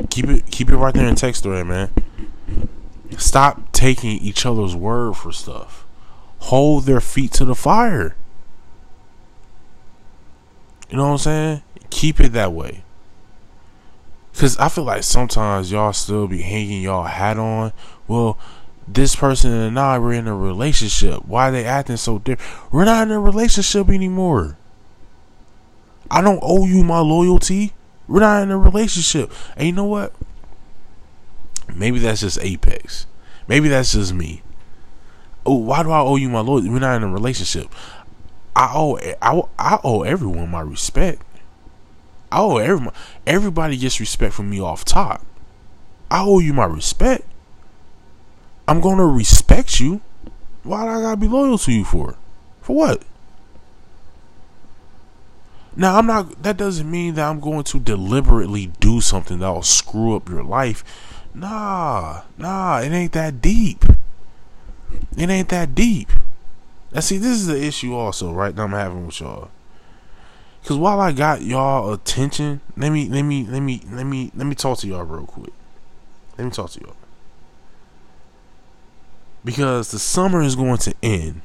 Keep 0.09 0.27
it 0.29 0.45
keep 0.47 0.69
it 0.69 0.77
right 0.77 0.93
there 0.93 1.07
in 1.07 1.15
text 1.15 1.43
thread, 1.43 1.67
man. 1.67 1.89
Stop 3.17 3.71
taking 3.71 4.17
each 4.19 4.45
other's 4.45 4.75
word 4.75 5.15
for 5.15 5.31
stuff. 5.31 5.85
Hold 6.39 6.85
their 6.85 7.01
feet 7.01 7.31
to 7.33 7.45
the 7.45 7.55
fire. 7.55 8.15
You 10.89 10.97
know 10.97 11.05
what 11.05 11.11
I'm 11.11 11.17
saying? 11.17 11.61
Keep 11.89 12.19
it 12.19 12.33
that 12.33 12.53
way. 12.53 12.83
Cause 14.35 14.57
I 14.57 14.67
feel 14.69 14.83
like 14.83 15.03
sometimes 15.03 15.71
y'all 15.71 15.93
still 15.93 16.27
be 16.27 16.41
hanging 16.41 16.81
y'all 16.81 17.05
hat 17.05 17.37
on. 17.37 17.71
Well, 18.07 18.37
this 18.87 19.15
person 19.15 19.51
and 19.51 19.79
I 19.79 19.97
were 19.99 20.13
in 20.13 20.27
a 20.27 20.35
relationship. 20.35 21.25
Why 21.25 21.49
they 21.49 21.65
acting 21.65 21.97
so 21.97 22.19
different? 22.19 22.71
We're 22.71 22.85
not 22.85 23.07
in 23.07 23.11
a 23.11 23.19
relationship 23.19 23.89
anymore. 23.89 24.57
I 26.09 26.21
don't 26.21 26.39
owe 26.41 26.65
you 26.65 26.83
my 26.83 26.99
loyalty. 26.99 27.73
We're 28.07 28.19
not 28.19 28.43
in 28.43 28.51
a 28.51 28.57
relationship. 28.57 29.31
And 29.57 29.67
you 29.67 29.73
know 29.73 29.85
what? 29.85 30.13
Maybe 31.73 31.99
that's 31.99 32.21
just 32.21 32.39
Apex. 32.39 33.07
Maybe 33.47 33.67
that's 33.67 33.93
just 33.93 34.13
me. 34.13 34.43
Oh, 35.45 35.55
why 35.55 35.83
do 35.83 35.91
I 35.91 35.99
owe 35.99 36.15
you 36.15 36.29
my 36.29 36.39
loyalty? 36.39 36.69
We're 36.69 36.79
not 36.79 36.97
in 36.97 37.03
a 37.03 37.11
relationship. 37.11 37.67
I 38.55 38.71
owe 38.73 38.97
I, 39.21 39.41
I 39.59 39.79
owe 39.83 40.03
everyone 40.03 40.49
my 40.49 40.61
respect. 40.61 41.21
I 42.31 42.39
owe 42.39 42.57
everyone. 42.57 42.93
Everybody 43.27 43.77
gets 43.77 43.99
respect 43.99 44.33
from 44.33 44.49
me 44.49 44.59
off 44.59 44.85
top. 44.85 45.25
I 46.09 46.23
owe 46.23 46.39
you 46.39 46.53
my 46.53 46.65
respect. 46.65 47.25
I'm 48.67 48.81
gonna 48.81 49.05
respect 49.05 49.79
you. 49.79 50.01
Why 50.63 50.83
do 50.83 50.89
I 50.89 51.01
gotta 51.01 51.17
be 51.17 51.27
loyal 51.27 51.57
to 51.59 51.71
you 51.71 51.85
for? 51.85 52.15
For 52.61 52.75
what? 52.75 53.03
Now 55.75 55.97
I'm 55.97 56.07
not. 56.07 56.41
That 56.43 56.57
doesn't 56.57 56.89
mean 56.89 57.15
that 57.15 57.29
I'm 57.29 57.39
going 57.39 57.63
to 57.65 57.79
deliberately 57.79 58.71
do 58.79 59.01
something 59.01 59.39
that 59.39 59.49
will 59.49 59.61
screw 59.61 60.15
up 60.15 60.29
your 60.29 60.43
life. 60.43 60.83
Nah, 61.33 62.21
nah. 62.37 62.79
It 62.79 62.91
ain't 62.91 63.11
that 63.11 63.41
deep. 63.41 63.83
It 65.17 65.29
ain't 65.29 65.49
that 65.49 65.75
deep. 65.75 66.09
Now 66.93 67.01
see, 67.01 67.17
this 67.17 67.33
is 67.33 67.47
the 67.47 67.61
issue 67.61 67.93
also, 67.93 68.31
right? 68.31 68.55
That 68.55 68.63
I'm 68.63 68.71
having 68.71 69.05
with 69.05 69.19
y'all. 69.19 69.49
Cause 70.63 70.77
while 70.77 70.99
I 70.99 71.11
got 71.11 71.43
y'all 71.43 71.93
attention, 71.93 72.61
let 72.75 72.89
me 72.89 73.07
let 73.07 73.21
me 73.21 73.45
let 73.45 73.59
me 73.59 73.83
let 73.91 74.05
me 74.05 74.31
let 74.33 74.47
me 74.47 74.55
talk 74.55 74.79
to 74.79 74.87
y'all 74.87 75.03
real 75.03 75.27
quick. 75.27 75.53
Let 76.37 76.45
me 76.45 76.51
talk 76.51 76.71
to 76.71 76.81
y'all. 76.81 76.95
Because 79.45 79.91
the 79.91 79.99
summer 79.99 80.41
is 80.41 80.57
going 80.57 80.79
to 80.79 80.93
end. 81.01 81.41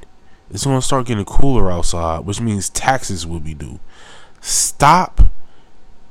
It's 0.50 0.64
going 0.64 0.80
to 0.80 0.84
start 0.84 1.06
getting 1.06 1.24
cooler 1.24 1.70
outside, 1.70 2.24
which 2.24 2.40
means 2.40 2.68
taxes 2.68 3.24
will 3.26 3.38
be 3.38 3.54
due. 3.54 3.78
Stop. 4.40 5.20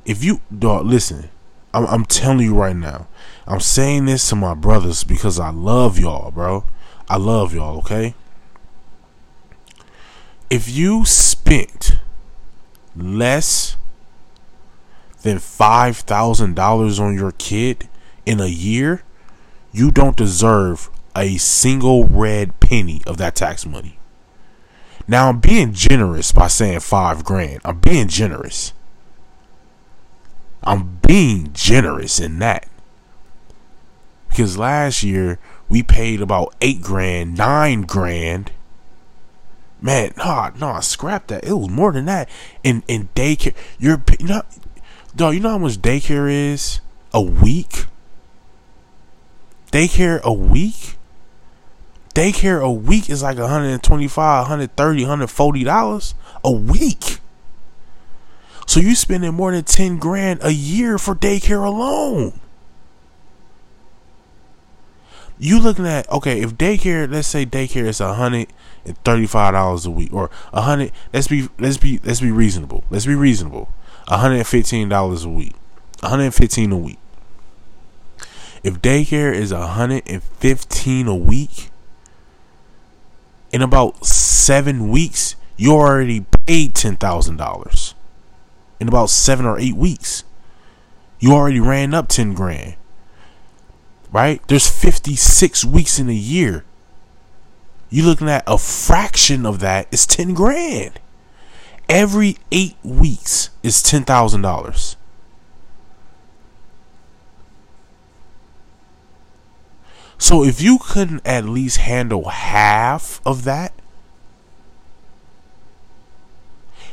If 0.06 0.24
you 0.24 0.40
dog, 0.56 0.86
listen, 0.86 1.28
I'm, 1.74 1.86
I'm 1.86 2.04
telling 2.06 2.46
you 2.46 2.54
right 2.54 2.76
now. 2.76 3.08
I'm 3.46 3.60
saying 3.60 4.06
this 4.06 4.28
to 4.30 4.36
my 4.36 4.54
brothers 4.54 5.04
because 5.04 5.38
I 5.38 5.50
love 5.50 5.98
y'all, 5.98 6.30
bro. 6.30 6.64
I 7.08 7.16
love 7.16 7.52
y'all. 7.52 7.78
Okay. 7.78 8.14
If 10.48 10.68
you 10.68 11.04
spent 11.04 11.98
less 12.96 13.76
than 15.22 15.38
$5,000 15.38 17.00
on 17.00 17.14
your 17.14 17.32
kid 17.32 17.88
in 18.24 18.40
a 18.40 18.46
year, 18.46 19.02
you 19.72 19.90
don't 19.90 20.16
deserve 20.16 20.90
a 21.16 21.36
single 21.38 22.04
red 22.04 22.60
penny 22.60 23.02
of 23.06 23.16
that 23.18 23.34
tax 23.34 23.66
money. 23.66 23.98
Now 25.08 25.28
I'm 25.28 25.40
being 25.40 25.72
generous 25.72 26.32
by 26.32 26.48
saying 26.48 26.80
five 26.80 27.24
grand. 27.24 27.60
I'm 27.64 27.80
being 27.80 28.08
generous. 28.08 28.72
I'm 30.62 30.98
being 31.06 31.52
generous 31.52 32.20
in 32.20 32.38
that. 32.38 32.68
Because 34.28 34.56
last 34.56 35.02
year 35.02 35.38
we 35.68 35.82
paid 35.82 36.20
about 36.20 36.54
eight 36.60 36.80
grand, 36.80 37.36
nine 37.36 37.82
grand 37.82 38.52
Man, 39.82 40.12
nah, 40.18 40.50
nah, 40.58 40.80
scrap 40.80 41.28
that. 41.28 41.44
It 41.44 41.54
was 41.54 41.70
more 41.70 41.92
than 41.92 42.04
that. 42.04 42.28
In 42.62 42.82
in 42.86 43.08
daycare, 43.14 43.54
you're 43.78 44.02
you 44.18 44.26
know, 44.26 44.42
dog. 45.16 45.34
You 45.34 45.40
know 45.40 45.50
how 45.50 45.58
much 45.58 45.78
daycare 45.78 46.30
is 46.30 46.80
a 47.14 47.22
week? 47.22 47.86
Daycare 49.72 50.20
a 50.20 50.32
week? 50.32 50.96
Daycare 52.14 52.62
a 52.62 52.70
week 52.70 53.08
is 53.08 53.22
like 53.22 53.38
125, 53.38 54.42
130, 54.42 55.02
140 55.02 55.64
dollars 55.64 56.14
a 56.44 56.50
week. 56.50 57.18
So 58.66 58.80
you 58.80 58.94
spending 58.94 59.34
more 59.34 59.52
than 59.52 59.64
10 59.64 59.98
grand 59.98 60.40
a 60.42 60.52
year 60.52 60.98
for 60.98 61.14
daycare 61.14 61.64
alone. 61.64 62.40
You 65.42 65.58
looking 65.58 65.86
at 65.86 66.08
okay, 66.12 66.42
if 66.42 66.56
daycare, 66.56 67.10
let's 67.10 67.26
say 67.26 67.46
daycare 67.46 67.86
is 67.86 67.98
a 67.98 68.12
hundred 68.12 68.48
and 68.84 68.98
thirty-five 69.04 69.54
dollars 69.54 69.86
a 69.86 69.90
week, 69.90 70.12
or 70.12 70.28
a 70.52 70.60
hundred. 70.60 70.92
Let's 71.14 71.28
be 71.28 71.48
let's 71.58 71.78
be 71.78 71.98
let's 72.04 72.20
be 72.20 72.30
reasonable. 72.30 72.84
Let's 72.90 73.06
be 73.06 73.14
reasonable. 73.14 73.72
hundred 74.06 74.36
and 74.36 74.46
fifteen 74.46 74.90
dollars 74.90 75.24
a 75.24 75.30
week. 75.30 75.54
One 76.00 76.10
hundred 76.10 76.24
and 76.24 76.34
fifteen 76.34 76.72
a 76.72 76.76
week. 76.76 76.98
If 78.62 78.82
daycare 78.82 79.32
is 79.32 79.50
hundred 79.50 80.02
and 80.06 80.22
fifteen 80.22 81.08
a 81.08 81.16
week, 81.16 81.69
in 83.52 83.62
about 83.62 84.04
seven 84.04 84.90
weeks, 84.90 85.36
you 85.56 85.72
already 85.72 86.24
paid 86.46 86.74
ten 86.74 86.96
thousand 86.96 87.36
dollars. 87.36 87.94
In 88.78 88.88
about 88.88 89.10
seven 89.10 89.44
or 89.44 89.58
eight 89.58 89.76
weeks, 89.76 90.24
you 91.18 91.32
already 91.32 91.60
ran 91.60 91.92
up 91.92 92.08
ten 92.08 92.34
grand. 92.34 92.76
Right? 94.12 94.40
There's 94.48 94.68
fifty 94.68 95.16
six 95.16 95.64
weeks 95.64 95.98
in 95.98 96.08
a 96.08 96.14
year 96.14 96.64
you're 97.90 98.06
looking 98.06 98.28
at 98.28 98.44
a 98.46 98.56
fraction 98.56 99.44
of 99.44 99.58
that 99.60 99.88
is 99.90 100.06
10 100.06 100.32
grand. 100.32 101.00
Every 101.88 102.38
eight 102.52 102.76
weeks 102.84 103.50
is 103.64 103.82
$10,000. 103.82 104.96
So 110.20 110.44
if 110.44 110.60
you 110.60 110.78
couldn't 110.78 111.26
at 111.26 111.46
least 111.46 111.78
handle 111.78 112.28
half 112.28 113.22
of 113.24 113.44
that, 113.44 113.72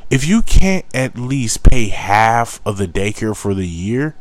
if 0.09 0.25
you 0.25 0.41
can't 0.41 0.85
at 0.95 1.19
least 1.19 1.61
pay 1.61 1.89
half 1.89 2.61
of 2.65 2.77
the 2.77 2.87
daycare 2.87 3.35
for 3.35 3.53
the 3.53 3.67
year, 3.67 4.15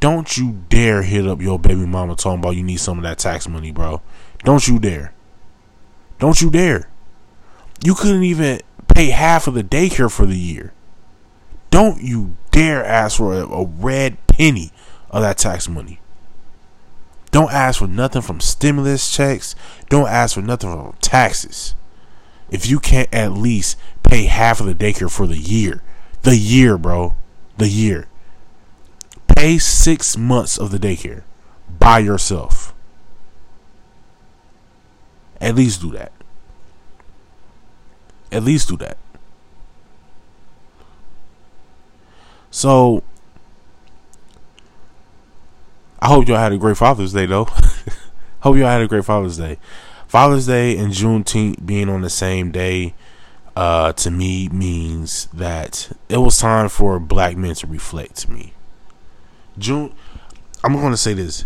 don't 0.00 0.36
you 0.36 0.64
dare 0.68 1.04
hit 1.04 1.24
up 1.24 1.40
your 1.40 1.56
baby 1.56 1.86
mama 1.86 2.16
talking 2.16 2.40
about 2.40 2.56
you 2.56 2.64
need 2.64 2.80
some 2.80 2.98
of 2.98 3.04
that 3.04 3.18
tax 3.18 3.48
money, 3.48 3.70
bro. 3.70 4.02
Don't 4.42 4.66
you 4.66 4.80
dare. 4.80 5.14
Don't 6.18 6.42
you 6.42 6.50
dare. 6.50 6.90
You 7.84 7.94
couldn't 7.94 8.24
even 8.24 8.60
pay 8.88 9.10
half 9.10 9.46
of 9.46 9.54
the 9.54 9.62
daycare 9.62 10.10
for 10.10 10.26
the 10.26 10.36
year. 10.36 10.72
Don't 11.70 12.02
you 12.02 12.36
dare 12.50 12.84
ask 12.84 13.18
for 13.18 13.34
a, 13.34 13.46
a 13.46 13.66
red 13.66 14.18
penny 14.26 14.72
of 15.10 15.22
that 15.22 15.38
tax 15.38 15.68
money. 15.68 16.00
Don't 17.36 17.52
ask 17.52 17.80
for 17.80 17.86
nothing 17.86 18.22
from 18.22 18.40
stimulus 18.40 19.14
checks. 19.14 19.54
Don't 19.90 20.08
ask 20.08 20.36
for 20.36 20.40
nothing 20.40 20.72
from 20.72 20.94
taxes. 21.02 21.74
If 22.50 22.66
you 22.66 22.80
can't 22.80 23.12
at 23.12 23.32
least 23.32 23.76
pay 24.02 24.24
half 24.24 24.58
of 24.58 24.64
the 24.64 24.74
daycare 24.74 25.10
for 25.10 25.26
the 25.26 25.36
year. 25.36 25.82
The 26.22 26.38
year, 26.38 26.78
bro. 26.78 27.14
The 27.58 27.68
year. 27.68 28.08
Pay 29.36 29.58
six 29.58 30.16
months 30.16 30.56
of 30.56 30.70
the 30.70 30.78
daycare 30.78 31.24
by 31.78 31.98
yourself. 31.98 32.72
At 35.38 35.56
least 35.56 35.82
do 35.82 35.90
that. 35.90 36.12
At 38.32 38.44
least 38.44 38.70
do 38.70 38.78
that. 38.78 38.96
So 42.50 43.02
I 46.00 46.08
hope 46.08 46.28
y'all 46.28 46.36
had 46.36 46.52
a 46.52 46.58
great 46.58 46.76
Father's 46.76 47.12
Day 47.12 47.26
though. 47.26 47.44
hope 48.40 48.56
y'all 48.56 48.66
had 48.66 48.82
a 48.82 48.88
great 48.88 49.04
Father's 49.04 49.38
Day. 49.38 49.58
Father's 50.06 50.46
Day 50.46 50.76
and 50.76 50.92
Juneteenth 50.92 51.64
being 51.64 51.88
on 51.88 52.02
the 52.02 52.10
same 52.10 52.50
day, 52.50 52.94
uh, 53.56 53.92
to 53.94 54.10
me 54.10 54.48
means 54.48 55.26
that 55.32 55.90
it 56.08 56.18
was 56.18 56.38
time 56.38 56.68
for 56.68 57.00
black 57.00 57.36
men 57.36 57.54
to 57.56 57.66
reflect. 57.66 58.16
To 58.16 58.30
me, 58.30 58.52
June. 59.58 59.94
I'm 60.64 60.72
going 60.72 60.90
to 60.90 60.96
say 60.96 61.12
this. 61.12 61.44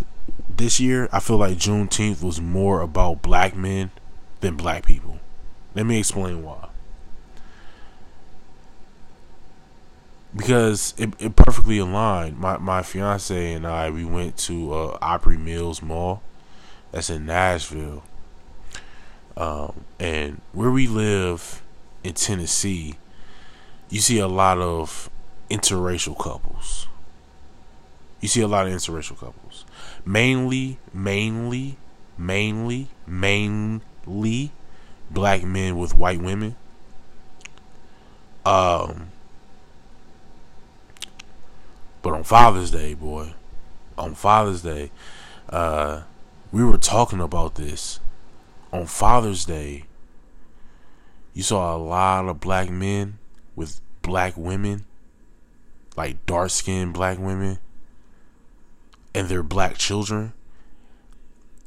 This 0.48 0.80
year, 0.80 1.06
I 1.12 1.20
feel 1.20 1.36
like 1.36 1.58
Juneteenth 1.58 2.22
was 2.22 2.40
more 2.40 2.80
about 2.80 3.20
black 3.20 3.54
men 3.54 3.90
than 4.40 4.56
black 4.56 4.86
people. 4.86 5.20
Let 5.74 5.84
me 5.84 5.98
explain 5.98 6.42
why. 6.42 6.69
Because 10.36 10.94
it, 10.96 11.10
it 11.18 11.34
perfectly 11.34 11.78
aligned. 11.78 12.38
My 12.38 12.58
my 12.58 12.82
fiance 12.82 13.52
and 13.52 13.66
I 13.66 13.90
we 13.90 14.04
went 14.04 14.36
to 14.38 14.72
uh, 14.72 14.98
Opry 15.02 15.36
Mills 15.36 15.82
Mall. 15.82 16.22
That's 16.92 17.10
in 17.10 17.26
Nashville. 17.26 18.04
Um, 19.36 19.84
and 19.98 20.40
where 20.52 20.70
we 20.70 20.86
live 20.86 21.62
in 22.04 22.14
Tennessee, 22.14 22.96
you 23.88 24.00
see 24.00 24.18
a 24.18 24.28
lot 24.28 24.58
of 24.58 25.08
interracial 25.50 26.18
couples. 26.18 26.86
You 28.20 28.28
see 28.28 28.40
a 28.40 28.48
lot 28.48 28.66
of 28.66 28.72
interracial 28.72 29.18
couples. 29.18 29.64
Mainly, 30.04 30.78
mainly, 30.92 31.76
mainly, 32.18 32.88
mainly 33.06 34.52
black 35.10 35.42
men 35.42 35.78
with 35.78 35.94
white 35.94 36.20
women. 36.20 36.56
Um 38.44 39.10
but 42.10 42.16
on 42.16 42.24
Father's 42.24 42.72
Day, 42.72 42.94
boy, 42.94 43.34
on 43.96 44.16
Father's 44.16 44.62
Day, 44.62 44.90
uh 45.48 46.02
we 46.50 46.64
were 46.64 46.76
talking 46.76 47.20
about 47.20 47.54
this. 47.54 48.00
On 48.72 48.84
Father's 48.84 49.44
Day, 49.44 49.84
you 51.34 51.44
saw 51.44 51.76
a 51.76 51.78
lot 51.78 52.26
of 52.26 52.40
black 52.40 52.68
men 52.68 53.18
with 53.54 53.80
black 54.02 54.36
women, 54.36 54.86
like 55.96 56.26
dark 56.26 56.50
skinned 56.50 56.94
black 56.94 57.16
women 57.16 57.60
and 59.14 59.28
their 59.28 59.44
black 59.44 59.78
children. 59.78 60.32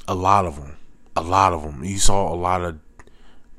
A 0.10 0.14
lot 0.14 0.46
of 0.46 0.58
them, 0.58 0.76
a 1.16 1.22
lot 1.22 1.54
of 1.54 1.64
them. 1.64 1.86
You 1.86 2.00
saw 2.00 2.34
a 2.34 2.36
lot 2.36 2.62
of 2.62 2.80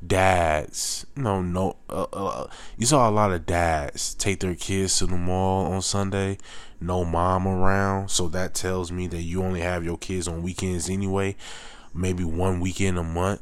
dads. 0.06 1.06
No, 1.16 1.42
no. 1.42 1.76
Uh, 1.88 2.06
uh, 2.12 2.46
you 2.76 2.86
saw 2.86 3.08
a 3.08 3.12
lot 3.12 3.32
of 3.32 3.46
dads 3.46 4.14
take 4.14 4.40
their 4.40 4.54
kids 4.54 4.98
to 4.98 5.06
the 5.06 5.16
mall 5.16 5.72
on 5.72 5.82
Sunday. 5.82 6.38
No 6.80 7.04
mom 7.04 7.46
around, 7.46 8.10
so 8.10 8.28
that 8.28 8.54
tells 8.54 8.92
me 8.92 9.06
that 9.08 9.22
you 9.22 9.42
only 9.42 9.60
have 9.60 9.84
your 9.84 9.96
kids 9.96 10.28
on 10.28 10.42
weekends 10.42 10.90
anyway. 10.90 11.36
Maybe 11.94 12.24
one 12.24 12.60
weekend 12.60 12.98
a 12.98 13.02
month, 13.02 13.40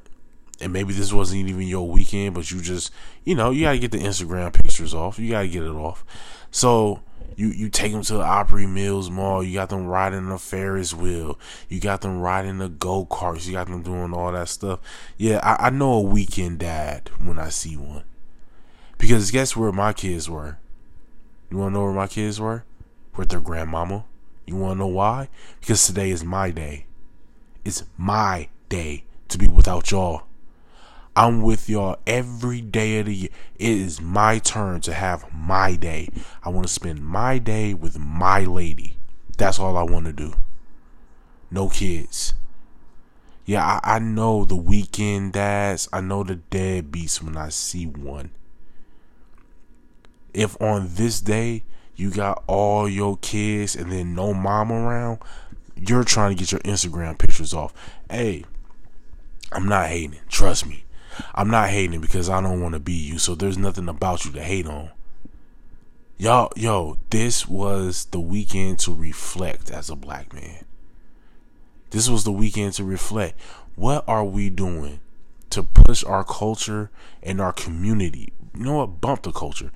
and 0.63 0.73
maybe 0.73 0.93
this 0.93 1.13
wasn't 1.13 1.49
even 1.49 1.63
your 1.63 1.89
weekend, 1.89 2.35
but 2.35 2.51
you 2.51 2.61
just, 2.61 2.93
you 3.25 3.35
know, 3.35 3.51
you 3.51 3.63
gotta 3.63 3.79
get 3.79 3.91
the 3.91 3.99
Instagram 3.99 4.53
pictures 4.53 4.95
off. 4.95 5.19
You 5.19 5.31
gotta 5.31 5.49
get 5.49 5.63
it 5.63 5.71
off. 5.71 6.05
So 6.51 7.03
you 7.37 7.49
you 7.49 7.69
take 7.69 7.93
them 7.93 8.03
to 8.03 8.15
the 8.15 8.23
Opry 8.23 8.67
Mills 8.67 9.11
Mall. 9.11 9.43
You 9.43 9.55
got 9.55 9.71
them 9.71 9.87
riding 9.87 10.29
the 10.29 10.39
Ferris 10.39 10.95
wheel. 10.95 11.39
You 11.69 11.81
got 11.81 12.01
them 12.03 12.21
riding 12.21 12.59
the 12.59 12.69
go 12.69 13.07
karts. 13.07 13.47
You 13.47 13.53
got 13.53 13.67
them 13.67 13.83
doing 13.83 14.13
all 14.13 14.33
that 14.33 14.49
stuff. 14.49 14.81
Yeah, 15.17 15.41
I, 15.43 15.67
I 15.67 15.71
know 15.71 15.95
a 15.95 16.01
weekend 16.01 16.59
dad 16.59 17.11
when 17.23 17.39
I 17.39 17.49
see 17.49 17.77
one. 17.77 18.05
Because 18.99 19.31
guess 19.31 19.57
where 19.57 19.73
my 19.73 19.93
kids 19.93 20.31
were? 20.31 20.59
You 21.51 21.59
wanna 21.59 21.75
know 21.75 21.85
where 21.85 21.93
my 21.93 22.07
kids 22.07 22.41
were? 22.41 22.65
With 23.17 23.31
their 23.31 23.41
grandmama. 23.41 24.05
You 24.47 24.57
wanna 24.57 24.77
know 24.77 24.87
why? 24.87 25.29
Because 25.61 25.85
today 25.87 26.11
is 26.11 26.25
my 26.25 26.51
day. 26.51 26.87
It's 27.65 27.85
my 27.97 28.49
day 28.69 29.05
to 29.29 29.39
be 29.39 29.47
without 29.47 29.91
y'all. 29.91 30.25
I'm 31.15 31.43
with 31.43 31.69
y'all 31.69 31.99
every 32.07 32.63
day 32.63 33.01
of 33.01 33.07
the 33.07 33.15
year. 33.15 33.29
It 33.59 33.69
is 33.69 34.01
my 34.01 34.39
turn 34.39 34.81
to 34.83 34.95
have 34.95 35.27
my 35.33 35.77
day. 35.77 36.09
I 36.43 36.49
want 36.49 36.67
to 36.67 36.73
spend 36.73 37.05
my 37.05 37.39
day 37.39 37.75
with 37.75 37.99
my 37.99 38.41
lady. 38.45 38.97
That's 39.37 39.59
all 39.59 39.77
I 39.77 39.83
want 39.83 40.07
to 40.07 40.13
do. 40.13 40.35
No 41.51 41.69
kids. 41.69 42.33
Yeah, 43.45 43.81
I, 43.85 43.97
I 43.97 43.99
know 43.99 44.45
the 44.45 44.57
weekend 44.57 45.35
dads. 45.35 45.89
I 45.93 46.01
know 46.01 46.23
the 46.23 46.37
deadbeats 46.51 47.23
when 47.23 47.37
I 47.37 47.51
see 47.51 47.87
one. 47.87 48.31
If 50.33 50.61
on 50.63 50.95
this 50.95 51.21
day 51.21 51.65
you 51.95 52.11
got 52.11 52.43
all 52.47 52.89
your 52.89 53.19
kids 53.19 53.77
and 53.77 53.93
then 53.93 54.15
no 54.15 54.33
mom 54.33 54.73
around, 54.73 55.19
you're 55.77 56.05
trying 56.05 56.35
to 56.35 56.39
get 56.39 56.53
your 56.53 56.61
Instagram 56.63 57.19
pictures 57.19 57.53
off. 57.53 57.75
Hey, 58.11 58.45
I'm 59.51 59.69
not 59.69 59.89
hating. 59.89 60.21
Trust 60.29 60.67
me. 60.67 60.85
I'm 61.35 61.51
not 61.51 61.71
hating 61.71 62.01
because 62.01 62.29
I 62.29 62.41
don't 62.41 62.61
want 62.61 62.75
to 62.75 62.81
be 62.81 62.93
you. 62.93 63.19
So 63.19 63.35
there's 63.35 63.59
nothing 63.59 63.89
about 63.89 64.25
you 64.25 64.33
to 64.33 64.43
hate 64.43 64.67
on. 64.67 64.91
Y'all, 66.19 66.53
yo, 66.57 66.99
this 67.11 67.49
was 67.49 68.05
the 68.07 68.21
weekend 68.21 68.79
to 68.81 68.95
reflect 68.95 69.71
as 69.71 69.91
a 69.91 69.97
black 69.97 70.33
man. 70.33 70.65
This 71.91 72.09
was 72.09 72.25
the 72.25 72.33
weekend 72.33 72.75
to 72.75 72.85
reflect. 72.85 73.39
What 73.75 74.05
are 74.07 74.25
we 74.25 74.49
doing 74.49 75.01
to 75.51 75.63
push 75.63 76.05
our 76.05 76.25
culture 76.25 76.91
and 77.23 77.41
our 77.41 77.53
community? 77.53 78.33
You 78.55 78.65
know 78.65 78.77
what? 78.79 79.01
Bump 79.01 79.23
the 79.23 79.33
culture. 79.33 79.73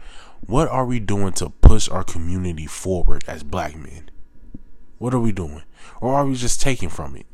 What 0.47 0.69
are 0.69 0.87
we 0.87 1.01
doing 1.01 1.33
to 1.35 1.51
push 1.51 1.89
our 1.89 2.05
community 2.05 2.67
forward 2.67 3.25
as 3.27 3.43
black 3.43 3.77
men? 3.77 4.11
What 4.99 5.13
are 5.13 5.21
we 5.21 5.33
doing? 5.33 5.63
Or 6.01 6.15
are 6.15 6.27
we 6.27 6.37
just 6.37 6.61
taking 6.61 6.89
from 6.89 7.17
it? 7.17 7.27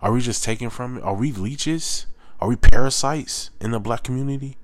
Are 0.00 0.12
we 0.12 0.20
just 0.20 0.44
taking 0.44 0.70
from 0.70 0.98
it? 0.98 1.02
Are 1.02 1.14
we 1.14 1.32
leeches? 1.32 2.06
Are 2.40 2.48
we 2.48 2.56
parasites 2.56 3.50
in 3.60 3.70
the 3.70 3.80
black 3.80 4.02
community? 4.02 4.56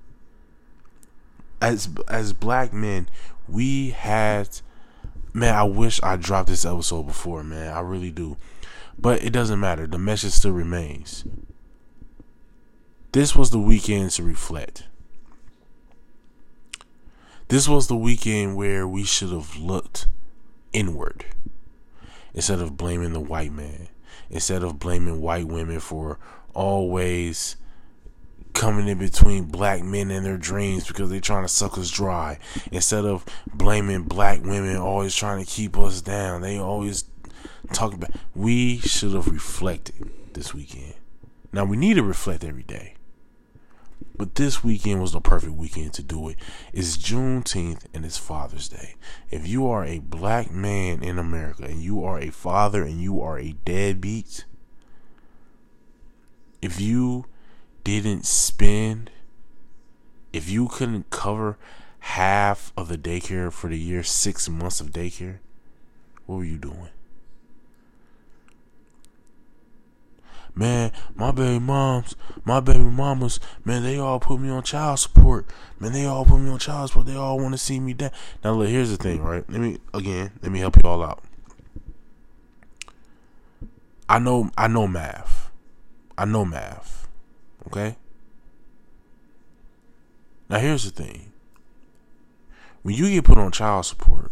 As 1.60 1.88
as 2.08 2.32
black 2.32 2.72
men, 2.72 3.08
we 3.48 3.90
had 3.90 4.48
man, 5.32 5.54
I 5.54 5.64
wish 5.64 6.02
I 6.02 6.16
dropped 6.16 6.48
this 6.48 6.64
episode 6.64 7.04
before, 7.04 7.42
man. 7.42 7.72
I 7.72 7.80
really 7.80 8.10
do. 8.10 8.36
But 8.98 9.22
it 9.24 9.30
doesn't 9.30 9.60
matter. 9.60 9.86
The 9.86 9.98
message 9.98 10.32
still 10.32 10.52
remains. 10.52 11.24
This 13.12 13.34
was 13.34 13.50
the 13.50 13.58
weekend 13.58 14.10
to 14.12 14.22
reflect. 14.22 14.84
This 17.48 17.68
was 17.68 17.86
the 17.86 17.96
weekend 17.96 18.56
where 18.56 18.88
we 18.88 19.04
should 19.04 19.30
have 19.30 19.56
looked 19.56 20.06
inward 20.72 21.26
instead 22.32 22.60
of 22.60 22.76
blaming 22.76 23.12
the 23.12 23.20
white 23.20 23.52
man, 23.52 23.88
instead 24.30 24.62
of 24.62 24.78
blaming 24.78 25.20
white 25.20 25.46
women 25.46 25.80
for 25.80 26.18
always 26.54 27.56
coming 28.54 28.86
in 28.86 28.98
between 28.98 29.44
black 29.44 29.82
men 29.82 30.10
and 30.10 30.24
their 30.24 30.36
dreams 30.36 30.86
because 30.86 31.10
they're 31.10 31.20
trying 31.20 31.44
to 31.44 31.48
suck 31.48 31.78
us 31.78 31.90
dry. 31.90 32.38
Instead 32.70 33.04
of 33.04 33.24
blaming 33.52 34.02
black 34.02 34.42
women 34.42 34.76
always 34.76 35.14
trying 35.14 35.44
to 35.44 35.50
keep 35.50 35.76
us 35.78 36.00
down, 36.00 36.42
they 36.42 36.58
always 36.58 37.04
talk 37.72 37.94
about. 37.94 38.10
We 38.34 38.78
should 38.78 39.12
have 39.12 39.28
reflected 39.28 40.10
this 40.34 40.54
weekend. 40.54 40.94
Now 41.52 41.64
we 41.64 41.76
need 41.76 41.94
to 41.94 42.02
reflect 42.02 42.44
every 42.44 42.62
day. 42.62 42.94
But 44.16 44.34
this 44.34 44.62
weekend 44.62 45.00
was 45.00 45.12
the 45.12 45.20
perfect 45.20 45.54
weekend 45.54 45.94
to 45.94 46.02
do 46.02 46.28
it. 46.28 46.36
It's 46.72 46.96
Juneteenth 46.96 47.86
and 47.94 48.04
it's 48.04 48.18
Father's 48.18 48.68
Day. 48.68 48.94
If 49.30 49.48
you 49.48 49.66
are 49.66 49.84
a 49.84 49.98
black 50.00 50.50
man 50.50 51.02
in 51.02 51.18
America 51.18 51.64
and 51.64 51.82
you 51.82 52.04
are 52.04 52.20
a 52.20 52.30
father 52.30 52.82
and 52.82 53.00
you 53.00 53.20
are 53.20 53.38
a 53.38 53.52
deadbeat, 53.64 54.44
if 56.62 56.80
you 56.80 57.26
didn't 57.82 58.24
spend, 58.24 59.10
if 60.32 60.48
you 60.48 60.68
couldn't 60.68 61.10
cover 61.10 61.58
half 61.98 62.72
of 62.76 62.88
the 62.88 62.96
daycare 62.96 63.52
for 63.52 63.68
the 63.68 63.78
year, 63.78 64.02
six 64.02 64.48
months 64.48 64.80
of 64.80 64.92
daycare, 64.92 65.38
what 66.26 66.36
were 66.36 66.44
you 66.44 66.58
doing? 66.58 66.88
Man, 70.54 70.92
my 71.14 71.32
baby 71.32 71.58
moms, 71.58 72.14
my 72.44 72.60
baby 72.60 72.78
mamas, 72.80 73.40
man, 73.64 73.82
they 73.82 73.98
all 73.98 74.20
put 74.20 74.38
me 74.38 74.50
on 74.50 74.62
child 74.62 74.98
support. 74.98 75.46
Man, 75.80 75.92
they 75.92 76.04
all 76.04 76.26
put 76.26 76.38
me 76.38 76.50
on 76.50 76.58
child 76.58 76.90
support. 76.90 77.06
They 77.06 77.16
all 77.16 77.38
want 77.38 77.54
to 77.54 77.58
see 77.58 77.80
me 77.80 77.94
dead. 77.94 78.12
Now, 78.44 78.52
look, 78.52 78.68
here's 78.68 78.90
the 78.90 78.98
thing, 78.98 79.22
right? 79.22 79.48
Let 79.48 79.60
me 79.60 79.78
again, 79.94 80.32
let 80.42 80.52
me 80.52 80.58
help 80.58 80.76
you 80.76 80.88
all 80.88 81.02
out. 81.02 81.24
I 84.10 84.18
know, 84.18 84.50
I 84.58 84.68
know 84.68 84.86
math. 84.86 85.41
I 86.22 86.24
know 86.24 86.44
math. 86.44 87.08
Okay? 87.66 87.96
Now, 90.48 90.60
here's 90.60 90.84
the 90.84 90.90
thing 90.90 91.32
when 92.82 92.94
you 92.94 93.10
get 93.10 93.24
put 93.24 93.38
on 93.38 93.50
child 93.50 93.86
support, 93.86 94.30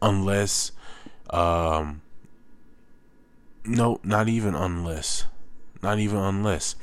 unless, 0.00 0.70
um, 1.30 2.00
no, 3.64 3.98
not 4.04 4.28
even 4.28 4.54
unless, 4.54 5.24
not 5.82 5.98
even 5.98 6.18
unless, 6.18 6.76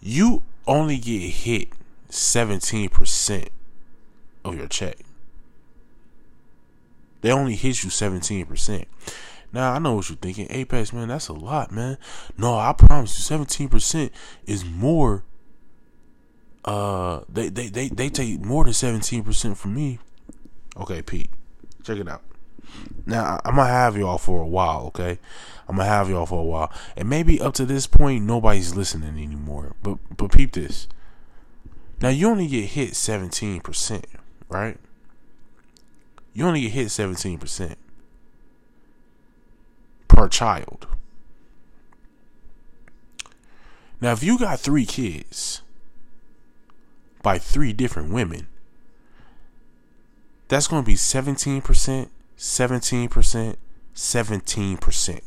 you 0.00 0.42
only 0.66 0.96
get 0.96 1.20
hit 1.20 1.68
17% 2.08 3.48
of 4.42 4.56
your 4.56 4.68
check. 4.68 4.96
They 7.20 7.30
only 7.30 7.56
hit 7.56 7.84
you 7.84 7.90
17%. 7.90 8.86
Now 9.52 9.72
I 9.72 9.78
know 9.78 9.94
what 9.94 10.08
you're 10.08 10.16
thinking, 10.16 10.46
Apex 10.50 10.92
man, 10.92 11.08
that's 11.08 11.28
a 11.28 11.32
lot, 11.32 11.72
man. 11.72 11.98
No, 12.38 12.54
I 12.54 12.72
promise 12.72 13.18
you, 13.18 13.22
seventeen 13.22 13.68
percent 13.68 14.12
is 14.46 14.64
more. 14.64 15.24
Uh, 16.64 17.20
they 17.28 17.48
they 17.48 17.68
they 17.68 17.88
they 17.88 18.08
take 18.08 18.40
more 18.40 18.64
than 18.64 18.72
seventeen 18.72 19.24
percent 19.24 19.58
from 19.58 19.74
me. 19.74 19.98
Okay, 20.76 21.02
Pete, 21.02 21.30
check 21.82 21.98
it 21.98 22.08
out. 22.08 22.22
Now 23.06 23.40
I'm 23.44 23.56
gonna 23.56 23.68
have 23.68 23.96
y'all 23.96 24.18
for 24.18 24.40
a 24.40 24.46
while, 24.46 24.86
okay? 24.86 25.18
I'm 25.68 25.76
gonna 25.76 25.88
have 25.88 26.08
y'all 26.08 26.26
for 26.26 26.40
a 26.40 26.44
while, 26.44 26.72
and 26.96 27.08
maybe 27.08 27.40
up 27.40 27.54
to 27.54 27.64
this 27.64 27.86
point 27.86 28.24
nobody's 28.24 28.76
listening 28.76 29.22
anymore. 29.22 29.74
But 29.82 29.98
but 30.16 30.30
peep 30.30 30.52
this. 30.52 30.86
Now 32.00 32.10
you 32.10 32.28
only 32.28 32.46
get 32.46 32.66
hit 32.66 32.94
seventeen 32.94 33.60
percent, 33.60 34.06
right? 34.48 34.76
You 36.32 36.46
only 36.46 36.60
get 36.60 36.72
hit 36.72 36.90
seventeen 36.90 37.38
percent 37.38 37.78
per 40.20 40.28
child. 40.28 40.86
Now, 44.02 44.12
if 44.12 44.22
you 44.22 44.38
got 44.38 44.60
three 44.60 44.84
kids 44.84 45.62
by 47.22 47.38
three 47.38 47.72
different 47.72 48.12
women, 48.12 48.46
that's 50.48 50.68
going 50.68 50.82
to 50.82 50.86
be 50.86 50.94
17%, 50.94 51.62
17%, 52.36 53.56
17%. 53.94 55.20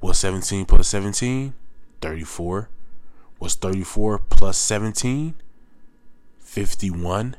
What's 0.00 0.18
17 0.18 0.64
plus 0.64 0.88
17? 0.88 1.54
34. 2.00 2.68
What's 3.38 3.54
34 3.54 4.18
plus 4.28 4.58
17? 4.58 5.34
51. 6.40 7.36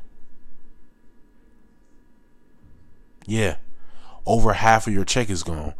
Yeah 3.26 3.58
over 4.28 4.54
half 4.54 4.88
of 4.88 4.94
your 4.94 5.06
check 5.06 5.30
is 5.30 5.44
gone. 5.44 5.74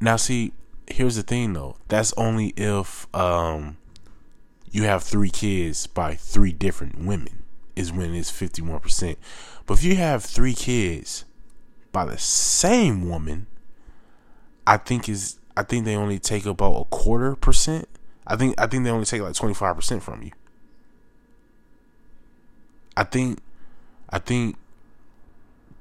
Now, 0.00 0.16
see, 0.16 0.52
here's 0.88 1.16
the 1.16 1.22
thing 1.22 1.52
though. 1.52 1.76
That's 1.88 2.12
only 2.14 2.54
if 2.56 3.14
um 3.14 3.76
you 4.70 4.84
have 4.84 5.02
three 5.02 5.30
kids 5.30 5.86
by 5.86 6.14
three 6.14 6.52
different 6.52 6.98
women 6.98 7.42
is 7.74 7.92
when 7.92 8.14
it's 8.14 8.32
51%. 8.32 9.16
But 9.66 9.74
if 9.74 9.84
you 9.84 9.96
have 9.96 10.24
three 10.24 10.54
kids 10.54 11.24
by 11.92 12.04
the 12.04 12.18
same 12.18 13.08
woman, 13.08 13.46
I 14.66 14.76
think 14.76 15.08
is 15.08 15.38
I 15.56 15.62
think 15.62 15.84
they 15.84 15.96
only 15.96 16.18
take 16.18 16.46
about 16.46 16.80
a 16.80 16.84
quarter 16.84 17.36
percent. 17.36 17.88
I 18.26 18.36
think 18.36 18.60
I 18.60 18.66
think 18.66 18.84
they 18.84 18.90
only 18.90 19.06
take 19.06 19.22
like 19.22 19.34
25% 19.34 20.02
from 20.02 20.22
you. 20.22 20.32
I 22.96 23.04
think 23.04 23.38
I 24.10 24.18
think 24.18 24.56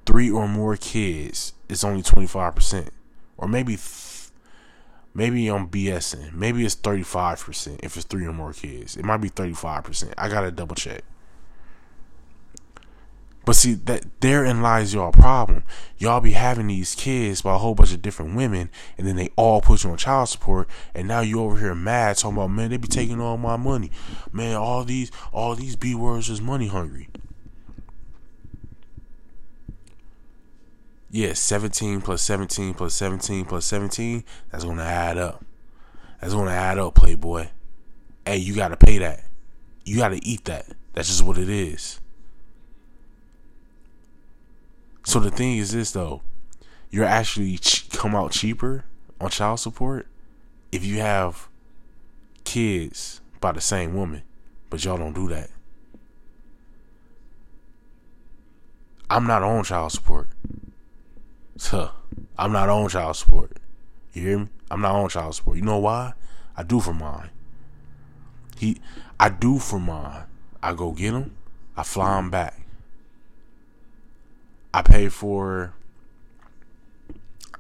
three 0.05 0.29
or 0.29 0.47
more 0.47 0.77
kids, 0.77 1.53
it's 1.69 1.83
only 1.83 2.01
25%. 2.01 2.89
Or 3.37 3.47
maybe 3.47 3.77
maybe 5.13 5.47
I'm 5.47 5.67
BSing. 5.69 6.33
Maybe 6.33 6.65
it's 6.65 6.75
35% 6.75 7.79
if 7.83 7.95
it's 7.97 8.05
three 8.05 8.25
or 8.25 8.33
more 8.33 8.53
kids. 8.53 8.97
It 8.97 9.05
might 9.05 9.17
be 9.17 9.29
35%. 9.29 10.13
I 10.17 10.29
got 10.29 10.41
to 10.41 10.51
double 10.51 10.75
check. 10.75 11.03
But 13.45 13.55
see 13.55 13.73
that 13.73 14.05
therein 14.21 14.63
lies 14.63 14.93
y'all 14.93 15.11
problem. 15.11 15.63
Y'all 15.99 16.19
be 16.19 16.31
having 16.31 16.65
these 16.65 16.95
kids 16.95 17.43
by 17.43 17.53
a 17.53 17.59
whole 17.59 17.75
bunch 17.75 17.93
of 17.93 18.01
different 18.01 18.35
women, 18.35 18.71
and 18.97 19.05
then 19.05 19.15
they 19.15 19.29
all 19.35 19.61
put 19.61 19.83
you 19.83 19.91
on 19.91 19.97
child 19.97 20.29
support, 20.29 20.67
and 20.95 21.07
now 21.07 21.21
you 21.21 21.39
over 21.39 21.59
here 21.59 21.75
mad 21.75 22.17
talking 22.17 22.37
about 22.37 22.49
man 22.49 22.71
they 22.71 22.77
be 22.77 22.87
taking 22.87 23.21
all 23.21 23.37
my 23.37 23.55
money, 23.55 23.91
man 24.33 24.55
all 24.55 24.83
these 24.83 25.11
all 25.31 25.53
these 25.53 25.75
b 25.75 25.93
words 25.93 26.27
is 26.27 26.41
money 26.41 26.67
hungry. 26.67 27.07
Yeah, 31.09 31.33
17 31.33 32.01
plus 32.01 32.21
17 32.21 32.73
plus 32.73 32.93
17 32.95 33.45
plus 33.45 33.65
17, 33.65 34.23
that's 34.51 34.63
going 34.63 34.77
to 34.77 34.83
add 34.83 35.17
up. 35.17 35.45
That's 36.19 36.33
going 36.33 36.47
to 36.47 36.53
add 36.53 36.77
up, 36.79 36.95
Playboy. 36.95 37.47
Hey, 38.25 38.37
you 38.37 38.55
got 38.55 38.69
to 38.69 38.77
pay 38.77 38.97
that. 38.97 39.23
You 39.83 39.97
got 39.97 40.09
to 40.09 40.25
eat 40.25 40.45
that. 40.45 40.65
That's 40.93 41.07
just 41.07 41.23
what 41.23 41.37
it 41.37 41.49
is. 41.49 41.99
So 45.03 45.19
the 45.19 45.29
thing 45.29 45.57
is 45.57 45.71
this, 45.71 45.91
though. 45.91 46.21
You're 46.89 47.05
actually 47.05 47.59
come 47.91 48.15
out 48.15 48.31
cheaper 48.31 48.85
on 49.19 49.29
child 49.29 49.59
support 49.59 50.07
if 50.71 50.83
you 50.83 50.99
have 50.99 51.47
kids 52.43 53.21
by 53.39 53.51
the 53.51 53.61
same 53.61 53.93
woman, 53.93 54.23
but 54.69 54.83
y'all 54.83 54.97
don't 54.97 55.13
do 55.13 55.27
that. 55.29 55.49
I'm 59.09 59.27
not 59.27 59.43
on 59.43 59.63
child 59.63 59.91
support. 59.91 60.29
So 61.57 61.91
I'm 62.37 62.51
not 62.51 62.69
on 62.69 62.89
child 62.89 63.15
support. 63.15 63.57
You 64.13 64.21
hear 64.21 64.39
me? 64.39 64.47
I'm 64.69 64.81
not 64.81 64.95
on 64.95 65.09
child 65.09 65.35
support. 65.35 65.57
You 65.57 65.63
know 65.63 65.79
why? 65.79 66.13
I 66.55 66.63
do 66.63 66.79
for 66.79 66.93
mine. 66.93 67.29
He, 68.57 68.77
I 69.19 69.29
do 69.29 69.59
for 69.59 69.79
mine. 69.79 70.23
I 70.61 70.73
go 70.73 70.91
get 70.91 71.13
him. 71.13 71.35
I 71.77 71.83
fly 71.83 72.17
him 72.19 72.29
back. 72.29 72.59
I 74.73 74.81
pay 74.81 75.09
for. 75.09 75.73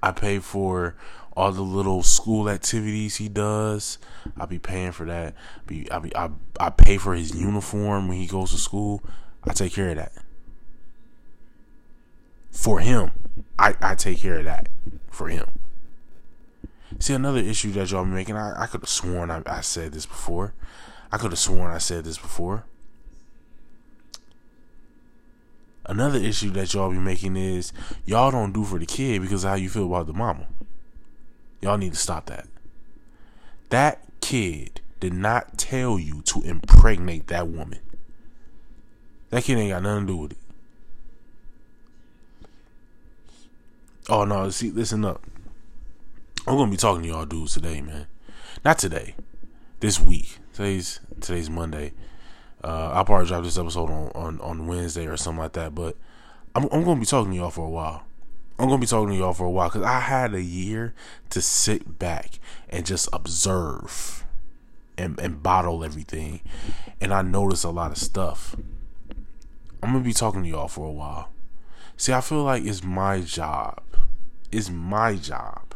I 0.01 0.11
pay 0.11 0.39
for 0.39 0.95
all 1.35 1.51
the 1.51 1.61
little 1.61 2.03
school 2.03 2.49
activities 2.49 3.15
he 3.17 3.27
does. 3.27 3.97
I 4.37 4.45
be 4.45 4.59
paying 4.59 4.91
for 4.91 5.05
that. 5.05 5.35
Be 5.67 5.89
I 5.91 5.99
be 5.99 6.15
I 6.15 6.29
I 6.59 6.69
pay 6.69 6.97
for 6.97 7.15
his 7.15 7.35
uniform 7.35 8.07
when 8.07 8.17
he 8.17 8.27
goes 8.27 8.51
to 8.51 8.57
school. 8.57 9.03
I 9.43 9.53
take 9.53 9.73
care 9.73 9.89
of 9.89 9.97
that 9.97 10.13
for 12.55 12.79
him. 12.79 13.11
I, 13.59 13.75
I 13.81 13.95
take 13.95 14.19
care 14.19 14.39
of 14.39 14.45
that 14.45 14.69
for 15.09 15.27
him. 15.27 15.45
See, 16.99 17.13
another 17.13 17.39
issue 17.39 17.71
that 17.73 17.91
y'all 17.91 18.05
be 18.05 18.11
making, 18.11 18.37
I, 18.37 18.63
I 18.63 18.67
could 18.67 18.81
have 18.81 18.89
sworn 18.89 19.29
I, 19.29 19.43
I 19.45 19.61
said 19.61 19.91
this 19.91 20.05
before. 20.05 20.53
I 21.11 21.17
could 21.17 21.31
have 21.31 21.39
sworn 21.39 21.71
I 21.71 21.77
said 21.77 22.05
this 22.05 22.17
before. 22.17 22.65
Another 25.85 26.17
issue 26.17 26.49
that 26.51 26.73
y'all 26.73 26.89
be 26.89 26.97
making 26.97 27.35
is 27.35 27.71
y'all 28.05 28.31
don't 28.31 28.53
do 28.53 28.63
for 28.63 28.79
the 28.79 28.85
kid 28.85 29.21
because 29.21 29.43
how 29.43 29.53
you 29.53 29.69
feel 29.69 29.85
about 29.85 30.07
the 30.07 30.13
mama. 30.13 30.47
Y'all 31.61 31.77
need 31.77 31.93
to 31.93 31.99
stop 31.99 32.25
that. 32.27 32.47
That 33.69 34.01
kid 34.21 34.81
did 34.99 35.13
not 35.13 35.57
tell 35.57 35.99
you 35.99 36.21
to 36.23 36.41
impregnate 36.41 37.27
that 37.27 37.47
woman. 37.47 37.79
That 39.29 39.43
kid 39.43 39.57
ain't 39.57 39.71
got 39.71 39.83
nothing 39.83 40.07
to 40.07 40.13
do 40.13 40.17
with 40.17 40.31
it. 40.31 40.37
Oh 44.07 44.23
no, 44.23 44.49
see, 44.51 44.69
listen 44.69 45.03
up. 45.03 45.23
I'm 46.45 46.57
gonna 46.57 46.69
be 46.69 46.77
talking 46.77 47.01
to 47.01 47.07
y'all 47.07 47.25
dudes 47.25 47.53
today, 47.53 47.81
man. 47.81 48.05
Not 48.63 48.77
today. 48.77 49.15
This 49.79 49.99
week. 49.99 50.37
Today's 50.53 50.99
today's 51.21 51.49
Monday. 51.49 51.93
Uh, 52.63 52.91
I'll 52.93 53.05
probably 53.05 53.27
drop 53.27 53.43
this 53.43 53.57
episode 53.57 53.89
on, 53.89 54.11
on, 54.13 54.41
on 54.41 54.67
Wednesday 54.67 55.07
or 55.07 55.17
something 55.17 55.41
like 55.41 55.53
that. 55.53 55.73
But 55.73 55.97
I'm 56.53 56.65
I'm 56.71 56.83
gonna 56.83 56.99
be 56.99 57.05
talking 57.07 57.31
to 57.31 57.37
y'all 57.37 57.49
for 57.49 57.65
a 57.65 57.69
while. 57.69 58.03
I'm 58.59 58.67
gonna 58.67 58.79
be 58.79 58.85
talking 58.85 59.09
to 59.09 59.15
y'all 59.15 59.33
for 59.33 59.47
a 59.47 59.51
while 59.51 59.69
because 59.69 59.81
I 59.83 59.99
had 59.99 60.35
a 60.35 60.41
year 60.41 60.93
to 61.31 61.41
sit 61.41 61.97
back 61.97 62.39
and 62.69 62.85
just 62.85 63.09
observe 63.11 64.23
and, 64.99 65.19
and 65.19 65.41
bottle 65.41 65.83
everything, 65.83 66.41
and 67.01 67.11
I 67.11 67.23
noticed 67.23 67.63
a 67.63 67.69
lot 67.69 67.91
of 67.91 67.97
stuff. 67.97 68.55
I'm 69.81 69.93
gonna 69.93 70.03
be 70.03 70.13
talking 70.13 70.43
to 70.43 70.49
y'all 70.49 70.67
for 70.67 70.87
a 70.87 70.91
while. 70.91 71.29
See, 71.97 72.13
I 72.13 72.21
feel 72.21 72.43
like 72.43 72.65
it's 72.65 72.83
my 72.83 73.21
job. 73.21 73.81
It's 74.51 74.69
my 74.69 75.15
job 75.15 75.75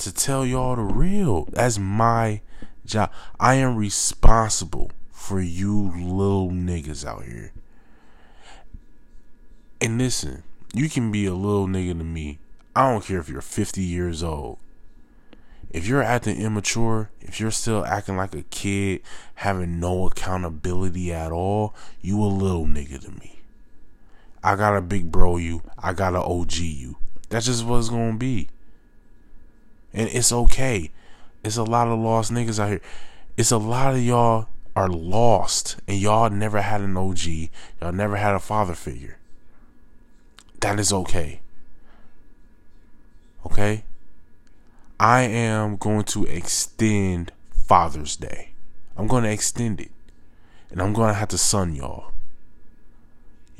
to 0.00 0.12
tell 0.12 0.46
y'all 0.46 0.76
the 0.76 0.82
real. 0.82 1.46
That's 1.52 1.78
my 1.78 2.40
job. 2.86 3.10
I 3.38 3.54
am 3.56 3.76
responsible 3.76 4.90
for 5.10 5.40
you 5.40 5.92
little 5.96 6.50
niggas 6.50 7.06
out 7.06 7.24
here. 7.24 7.52
And 9.80 9.98
listen, 9.98 10.42
you 10.74 10.88
can 10.88 11.12
be 11.12 11.26
a 11.26 11.34
little 11.34 11.66
nigga 11.66 11.98
to 11.98 12.04
me. 12.04 12.38
I 12.74 12.90
don't 12.90 13.04
care 13.04 13.18
if 13.18 13.28
you're 13.28 13.40
50 13.40 13.82
years 13.82 14.22
old. 14.22 14.58
If 15.70 15.86
you're 15.86 16.02
acting 16.02 16.40
immature, 16.40 17.10
if 17.20 17.38
you're 17.38 17.50
still 17.50 17.84
acting 17.84 18.16
like 18.16 18.34
a 18.34 18.42
kid, 18.42 19.02
having 19.36 19.78
no 19.78 20.06
accountability 20.06 21.12
at 21.12 21.30
all, 21.30 21.74
you 22.00 22.20
a 22.20 22.26
little 22.26 22.66
nigga 22.66 23.00
to 23.02 23.10
me. 23.10 23.39
I 24.42 24.56
got 24.56 24.76
a 24.76 24.80
big 24.80 25.10
bro 25.10 25.36
you. 25.36 25.62
I 25.78 25.92
got 25.92 26.14
a 26.14 26.22
OG 26.22 26.54
you. 26.54 26.96
That's 27.28 27.46
just 27.46 27.64
what 27.64 27.78
it's 27.78 27.88
gonna 27.88 28.16
be. 28.16 28.48
And 29.92 30.08
it's 30.08 30.32
okay. 30.32 30.90
It's 31.44 31.56
a 31.56 31.64
lot 31.64 31.88
of 31.88 31.98
lost 31.98 32.32
niggas 32.32 32.58
out 32.58 32.68
here. 32.68 32.80
It's 33.36 33.50
a 33.50 33.58
lot 33.58 33.94
of 33.94 34.02
y'all 34.02 34.48
are 34.76 34.88
lost 34.88 35.76
and 35.88 35.98
y'all 35.98 36.30
never 36.30 36.62
had 36.62 36.80
an 36.80 36.96
OG. 36.96 37.26
Y'all 37.80 37.92
never 37.92 38.16
had 38.16 38.34
a 38.34 38.40
father 38.40 38.74
figure. 38.74 39.18
That 40.60 40.78
is 40.78 40.92
okay. 40.92 41.40
Okay? 43.46 43.84
I 44.98 45.22
am 45.22 45.76
going 45.76 46.04
to 46.04 46.24
extend 46.26 47.32
Father's 47.50 48.16
Day. 48.16 48.50
I'm 48.96 49.06
going 49.06 49.24
to 49.24 49.30
extend 49.30 49.80
it. 49.80 49.90
And 50.70 50.82
I'm 50.82 50.92
going 50.92 51.08
to 51.08 51.14
have 51.14 51.28
to 51.28 51.38
son 51.38 51.74
y'all. 51.74 52.12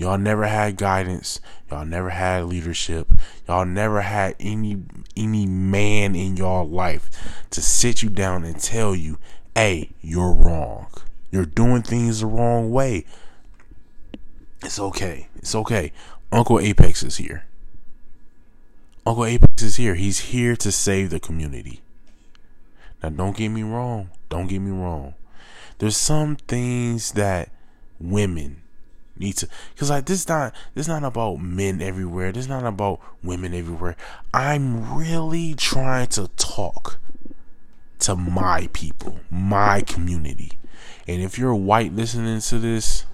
Y'all 0.00 0.16
never 0.16 0.46
had 0.46 0.78
guidance. 0.78 1.40
Y'all 1.70 1.84
never 1.84 2.08
had 2.08 2.46
leadership. 2.46 3.12
Y'all 3.46 3.66
never 3.66 4.00
had 4.00 4.34
any 4.40 4.82
any 5.14 5.44
man 5.44 6.16
in 6.16 6.38
y'all 6.38 6.66
life 6.66 7.10
to 7.50 7.60
sit 7.60 8.02
you 8.02 8.08
down 8.08 8.42
and 8.42 8.58
tell 8.58 8.96
you, 8.96 9.18
"Hey, 9.54 9.90
you're 10.00 10.32
wrong. 10.32 10.86
You're 11.30 11.44
doing 11.44 11.82
things 11.82 12.20
the 12.20 12.26
wrong 12.26 12.70
way." 12.70 13.04
It's 14.62 14.78
okay. 14.78 15.28
It's 15.36 15.54
okay. 15.54 15.92
Uncle 16.32 16.58
Apex 16.58 17.02
is 17.02 17.18
here. 17.18 17.44
Uncle 19.04 19.26
Apex 19.26 19.62
is 19.62 19.76
here. 19.76 19.96
He's 19.96 20.20
here 20.32 20.56
to 20.56 20.72
save 20.72 21.10
the 21.10 21.20
community. 21.20 21.82
Now, 23.02 23.10
don't 23.10 23.36
get 23.36 23.50
me 23.50 23.64
wrong. 23.64 24.08
Don't 24.30 24.46
get 24.46 24.60
me 24.60 24.70
wrong. 24.70 25.12
There's 25.76 25.98
some 25.98 26.36
things 26.36 27.12
that 27.12 27.50
women 28.00 28.60
need 29.20 29.37
to, 29.37 29.48
cause 29.76 29.90
like 29.90 30.06
this 30.06 30.26
not 30.28 30.54
this 30.74 30.88
not 30.88 31.04
about 31.04 31.37
men 31.37 31.80
everywhere. 31.80 32.33
This 32.33 32.44
is 32.44 32.48
not 32.48 32.64
about 32.64 33.00
women 33.22 33.54
everywhere. 33.54 33.96
I'm 34.35 34.96
really 34.96 35.54
trying 35.54 36.09
to 36.09 36.28
talk 36.37 36.98
to 38.00 38.16
my 38.16 38.68
people, 38.72 39.20
my 39.30 39.83
community. 39.83 40.52
And 41.06 41.22
if 41.22 41.38
you're 41.38 41.54
white 41.54 41.92
listening 41.92 42.40
to 42.40 42.59
this, 42.59 43.04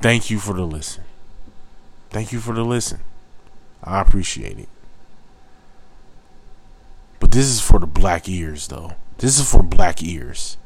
thank 0.00 0.30
you 0.30 0.38
for 0.38 0.54
the 0.54 0.64
listen. 0.64 1.04
Thank 2.10 2.32
you 2.32 2.40
for 2.40 2.54
the 2.54 2.64
listen. 2.64 3.00
I 3.82 4.00
appreciate 4.00 4.58
it. 4.58 4.68
But 7.20 7.32
this 7.32 7.46
is 7.46 7.60
for 7.60 7.78
the 7.78 7.86
black 7.86 8.28
ears, 8.28 8.68
though. 8.68 8.92
This 9.18 9.38
is 9.38 9.50
for 9.50 9.62
black 9.62 10.02
ears. 10.02 10.56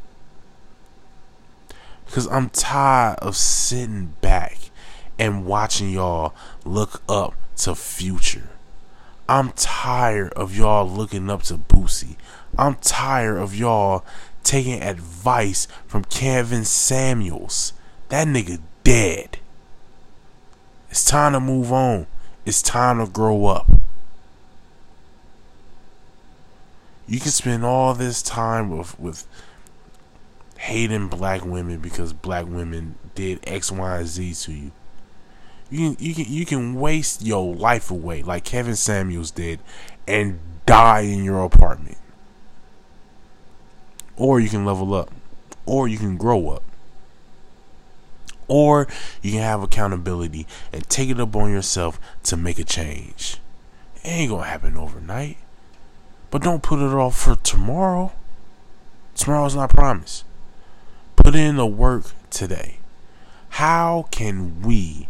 Because 2.07 2.27
I'm 2.29 2.49
tired 2.51 3.19
of 3.21 3.37
sitting 3.37 4.15
back 4.21 4.71
and 5.19 5.45
watching 5.45 5.91
y'all 5.91 6.35
look 6.65 7.03
up 7.09 7.35
to 7.59 7.75
Future. 7.75 8.51
I'm 9.29 9.51
tired 9.53 10.33
of 10.35 10.57
y'all 10.57 10.89
looking 10.89 11.29
up 11.29 11.43
to 11.45 11.55
Boosie. 11.55 12.17
I'm 12.57 12.77
tired 12.77 13.39
of 13.39 13.55
y'all 13.55 14.05
taking 14.45 14.83
advice 14.83 15.67
from 15.87 16.05
Kevin 16.05 16.65
Samuels. 16.65 17.73
That 18.09 18.29
nigga 18.29 18.61
dead. 18.85 19.39
It's 20.91 21.05
time 21.05 21.33
to 21.33 21.41
move 21.41 21.73
on. 21.73 22.07
It's 22.45 22.63
time 22.63 23.05
to 23.05 23.11
grow 23.11 23.47
up. 23.47 23.69
You 27.09 27.21
can 27.21 27.31
spend 27.31 27.65
all 27.65 27.95
this 27.95 28.23
time 28.23 28.77
with 28.77 28.99
with 28.99 29.27
hating 30.59 31.09
black 31.09 31.45
women 31.45 31.79
because 31.79 32.13
black 32.13 32.47
women 32.47 32.97
did 33.15 33.41
X, 33.47 33.71
Y, 33.71 33.99
and 33.99 34.07
Z 34.07 34.35
to 34.35 34.53
you. 34.53 34.73
You 35.69 35.95
can 35.95 36.05
you 36.05 36.15
can 36.15 36.25
you 36.29 36.47
can 36.47 36.75
waste 36.75 37.23
your 37.23 37.55
life 37.55 37.91
away 37.91 38.23
like 38.23 38.45
Kevin 38.45 38.77
Samuels 38.77 39.31
did 39.31 39.61
and 40.07 40.39
die 40.65 41.01
in 41.01 41.25
your 41.25 41.45
apartment. 41.45 41.99
Or 44.17 44.41
you 44.41 44.49
can 44.49 44.65
level 44.65 44.95
up. 44.95 45.11
Or 45.67 45.89
you 45.89 45.99
can 45.99 46.17
grow 46.17 46.51
up. 46.51 46.63
Or 48.49 48.87
you 49.23 49.33
can 49.33 49.41
have 49.41 49.63
accountability 49.63 50.47
and 50.73 50.89
take 50.89 51.11
it 51.11 51.21
up 51.21 51.35
on 51.35 51.51
yourself 51.51 51.99
to 52.25 52.37
make 52.37 52.59
a 52.59 52.65
change. 52.65 53.39
It 53.97 54.09
ain't 54.09 54.31
gonna 54.31 54.45
happen 54.45 54.77
overnight. 54.77 55.39
But 56.31 56.43
don't 56.43 56.63
put 56.63 56.79
it 56.79 56.95
off 56.95 57.19
for 57.19 57.35
tomorrow. 57.37 58.13
Tomorrow's 59.15 59.57
not 59.57 59.71
promised. 59.71 60.26
Put 61.27 61.35
in 61.35 61.57
the 61.57 61.67
work 61.67 62.13
today. 62.31 62.79
How 63.49 64.07
can 64.13 64.63
we 64.63 65.09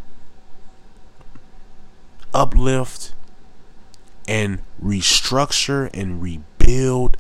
uplift 2.33 3.13
and 4.27 4.61
restructure 4.83 5.91
and 5.93 6.23
rebuild 6.23 7.19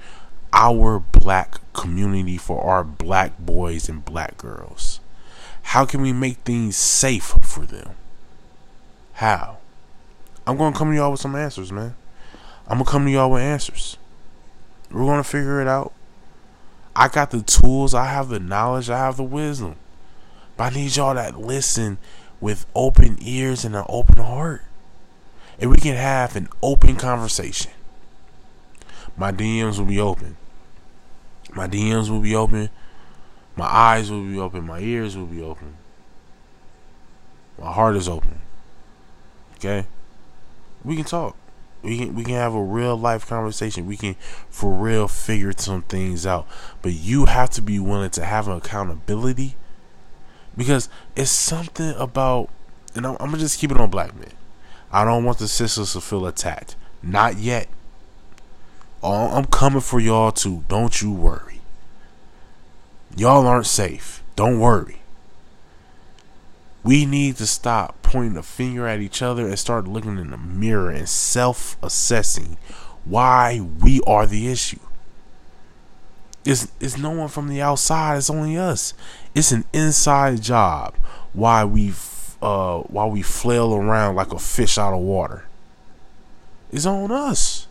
our 0.50 0.98
black 0.98 1.60
community 1.74 2.38
for 2.38 2.64
our 2.64 2.82
black 2.82 3.38
boys 3.38 3.90
and 3.90 4.02
black 4.02 4.38
girls? 4.38 5.00
How 5.60 5.84
can 5.84 6.00
we 6.00 6.14
make 6.14 6.38
things 6.38 6.78
safe 6.78 7.34
for 7.42 7.66
them? 7.66 7.90
How? 9.12 9.58
I'm 10.46 10.56
going 10.56 10.72
to 10.72 10.78
come 10.78 10.92
to 10.92 10.96
y'all 10.96 11.10
with 11.10 11.20
some 11.20 11.36
answers, 11.36 11.70
man. 11.70 11.94
I'm 12.66 12.78
going 12.78 12.86
to 12.86 12.90
come 12.90 13.04
to 13.04 13.10
y'all 13.10 13.30
with 13.30 13.42
answers. 13.42 13.98
We're 14.90 15.04
going 15.04 15.22
to 15.22 15.28
figure 15.28 15.60
it 15.60 15.68
out. 15.68 15.92
I 16.98 17.08
got 17.08 17.30
the 17.30 17.42
tools, 17.42 17.92
I 17.92 18.06
have 18.06 18.30
the 18.30 18.40
knowledge, 18.40 18.88
I 18.88 18.98
have 18.98 19.18
the 19.18 19.22
wisdom. 19.22 19.76
But 20.56 20.72
I 20.72 20.76
need 20.76 20.96
y'all 20.96 21.14
that 21.14 21.38
listen 21.38 21.98
with 22.40 22.64
open 22.74 23.18
ears 23.20 23.66
and 23.66 23.76
an 23.76 23.84
open 23.86 24.16
heart. 24.16 24.62
And 25.58 25.70
we 25.70 25.76
can 25.76 25.96
have 25.96 26.36
an 26.36 26.48
open 26.62 26.96
conversation. 26.96 27.70
My 29.14 29.30
DMs 29.30 29.78
will 29.78 29.84
be 29.84 30.00
open. 30.00 30.38
My 31.54 31.68
DMs 31.68 32.08
will 32.08 32.20
be 32.20 32.34
open. 32.34 32.70
My 33.56 33.66
eyes 33.66 34.10
will 34.10 34.24
be 34.24 34.38
open. 34.38 34.66
My 34.66 34.80
ears 34.80 35.18
will 35.18 35.26
be 35.26 35.42
open. 35.42 35.76
My 37.58 37.72
heart 37.72 37.96
is 37.96 38.08
open. 38.08 38.40
Okay? 39.56 39.86
We 40.82 40.96
can 40.96 41.04
talk. 41.04 41.36
We 41.82 41.98
can 41.98 42.14
we 42.14 42.24
can 42.24 42.34
have 42.34 42.54
a 42.54 42.62
real 42.62 42.96
life 42.96 43.26
conversation. 43.26 43.86
We 43.86 43.96
can 43.96 44.16
for 44.48 44.72
real 44.72 45.08
figure 45.08 45.52
some 45.56 45.82
things 45.82 46.26
out. 46.26 46.46
But 46.82 46.92
you 46.92 47.26
have 47.26 47.50
to 47.50 47.62
be 47.62 47.78
willing 47.78 48.10
to 48.10 48.24
have 48.24 48.48
an 48.48 48.56
accountability 48.56 49.56
because 50.56 50.88
it's 51.14 51.30
something 51.30 51.94
about 51.96 52.50
and 52.94 53.06
I'm, 53.06 53.16
I'm 53.20 53.26
gonna 53.26 53.38
just 53.38 53.58
keep 53.58 53.70
it 53.70 53.76
on 53.76 53.90
black 53.90 54.14
men. 54.18 54.32
I 54.90 55.04
don't 55.04 55.24
want 55.24 55.38
the 55.38 55.48
sisters 55.48 55.92
to 55.92 56.00
feel 56.00 56.26
attacked. 56.26 56.76
Not 57.02 57.36
yet. 57.36 57.68
I'm 59.02 59.44
coming 59.44 59.80
for 59.80 60.00
y'all 60.00 60.32
too. 60.32 60.64
Don't 60.68 61.00
you 61.00 61.12
worry. 61.12 61.60
Y'all 63.16 63.46
aren't 63.46 63.66
safe. 63.66 64.22
Don't 64.34 64.58
worry. 64.58 65.00
We 66.86 67.04
need 67.04 67.36
to 67.38 67.48
stop 67.48 68.00
pointing 68.02 68.36
a 68.36 68.44
finger 68.44 68.86
at 68.86 69.00
each 69.00 69.20
other 69.20 69.48
and 69.48 69.58
start 69.58 69.88
looking 69.88 70.18
in 70.18 70.30
the 70.30 70.36
mirror 70.36 70.88
and 70.88 71.08
self 71.08 71.76
assessing 71.82 72.58
why 73.04 73.60
we 73.60 74.00
are 74.06 74.24
the 74.24 74.46
issue. 74.46 74.78
It's, 76.44 76.70
it's 76.78 76.96
no 76.96 77.10
one 77.10 77.26
from 77.26 77.48
the 77.48 77.60
outside, 77.60 78.18
it's 78.18 78.30
only 78.30 78.56
us. 78.56 78.94
It's 79.34 79.50
an 79.50 79.64
inside 79.72 80.42
job 80.42 80.94
why 81.32 81.64
we 81.64 81.92
uh 82.40 82.78
why 82.82 83.06
we 83.06 83.20
flail 83.20 83.74
around 83.74 84.14
like 84.14 84.32
a 84.32 84.38
fish 84.38 84.78
out 84.78 84.94
of 84.94 85.00
water. 85.00 85.44
It's 86.70 86.86
on 86.86 87.10
us. 87.10 87.66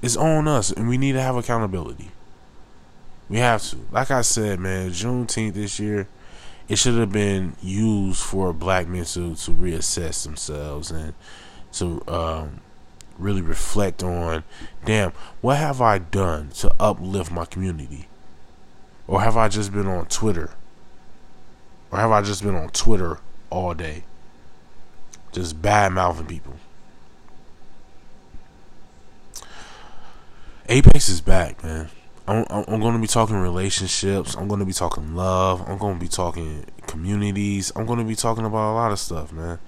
It's 0.00 0.16
on 0.16 0.48
us 0.48 0.72
and 0.72 0.88
we 0.88 0.96
need 0.96 1.12
to 1.12 1.20
have 1.20 1.36
accountability. 1.36 2.12
We 3.28 3.36
have 3.38 3.62
to. 3.64 3.76
Like 3.90 4.10
I 4.10 4.22
said, 4.22 4.58
man, 4.58 4.90
Juneteenth 4.90 5.52
this 5.52 5.78
year, 5.78 6.08
it 6.68 6.76
should 6.76 6.94
have 6.94 7.12
been 7.12 7.54
used 7.62 8.20
for 8.20 8.52
black 8.52 8.86
men 8.88 9.04
to, 9.04 9.34
to 9.34 9.50
reassess 9.50 10.24
themselves 10.24 10.90
and 10.90 11.14
to 11.72 12.02
um, 12.08 12.60
really 13.18 13.42
reflect 13.42 14.02
on, 14.02 14.44
damn, 14.84 15.12
what 15.40 15.58
have 15.58 15.80
I 15.80 15.98
done 15.98 16.50
to 16.50 16.72
uplift 16.80 17.30
my 17.30 17.44
community? 17.44 18.08
Or 19.06 19.20
have 19.20 19.36
I 19.36 19.48
just 19.48 19.72
been 19.72 19.86
on 19.86 20.06
Twitter? 20.06 20.50
Or 21.90 21.98
have 21.98 22.10
I 22.10 22.22
just 22.22 22.42
been 22.42 22.54
on 22.54 22.70
Twitter 22.70 23.18
all 23.50 23.74
day? 23.74 24.04
Just 25.32 25.60
bad 25.60 25.92
mouthing 25.92 26.26
people. 26.26 26.54
Apex 30.68 31.10
is 31.10 31.20
back, 31.20 31.62
man. 31.62 31.90
I'm, 32.26 32.46
I'm 32.50 32.80
going 32.80 32.94
to 32.94 33.00
be 33.00 33.06
talking 33.06 33.36
relationships. 33.36 34.34
I'm 34.34 34.48
going 34.48 34.60
to 34.60 34.66
be 34.66 34.72
talking 34.72 35.14
love. 35.14 35.68
I'm 35.68 35.76
going 35.76 35.94
to 35.94 36.00
be 36.00 36.08
talking 36.08 36.64
communities. 36.86 37.70
I'm 37.76 37.84
going 37.84 37.98
to 37.98 38.04
be 38.04 38.14
talking 38.14 38.46
about 38.46 38.72
a 38.72 38.74
lot 38.74 38.92
of 38.92 38.98
stuff, 38.98 39.30
man. 39.30 39.58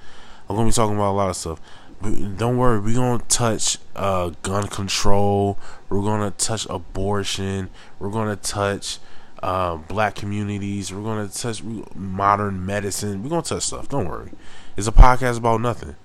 I'm 0.48 0.56
going 0.56 0.66
to 0.66 0.72
be 0.72 0.74
talking 0.74 0.96
about 0.96 1.10
a 1.10 1.18
lot 1.18 1.28
of 1.28 1.36
stuff. 1.36 1.60
But 2.00 2.38
don't 2.38 2.56
worry, 2.56 2.80
we're 2.80 2.94
going 2.94 3.20
to 3.20 3.26
touch 3.26 3.78
uh, 3.94 4.30
gun 4.42 4.68
control. 4.68 5.58
We're 5.88 6.00
going 6.00 6.30
to 6.30 6.36
touch 6.36 6.66
abortion. 6.70 7.68
We're 7.98 8.10
going 8.10 8.34
to 8.34 8.42
touch 8.42 8.98
uh, 9.42 9.76
black 9.76 10.14
communities. 10.14 10.92
We're 10.92 11.02
going 11.02 11.28
to 11.28 11.38
touch 11.38 11.62
modern 11.62 12.64
medicine. 12.64 13.22
We're 13.22 13.30
going 13.30 13.42
to 13.42 13.48
touch 13.48 13.64
stuff. 13.64 13.88
Don't 13.88 14.08
worry. 14.08 14.30
It's 14.76 14.86
a 14.86 14.92
podcast 14.92 15.36
about 15.36 15.60
nothing. 15.60 15.96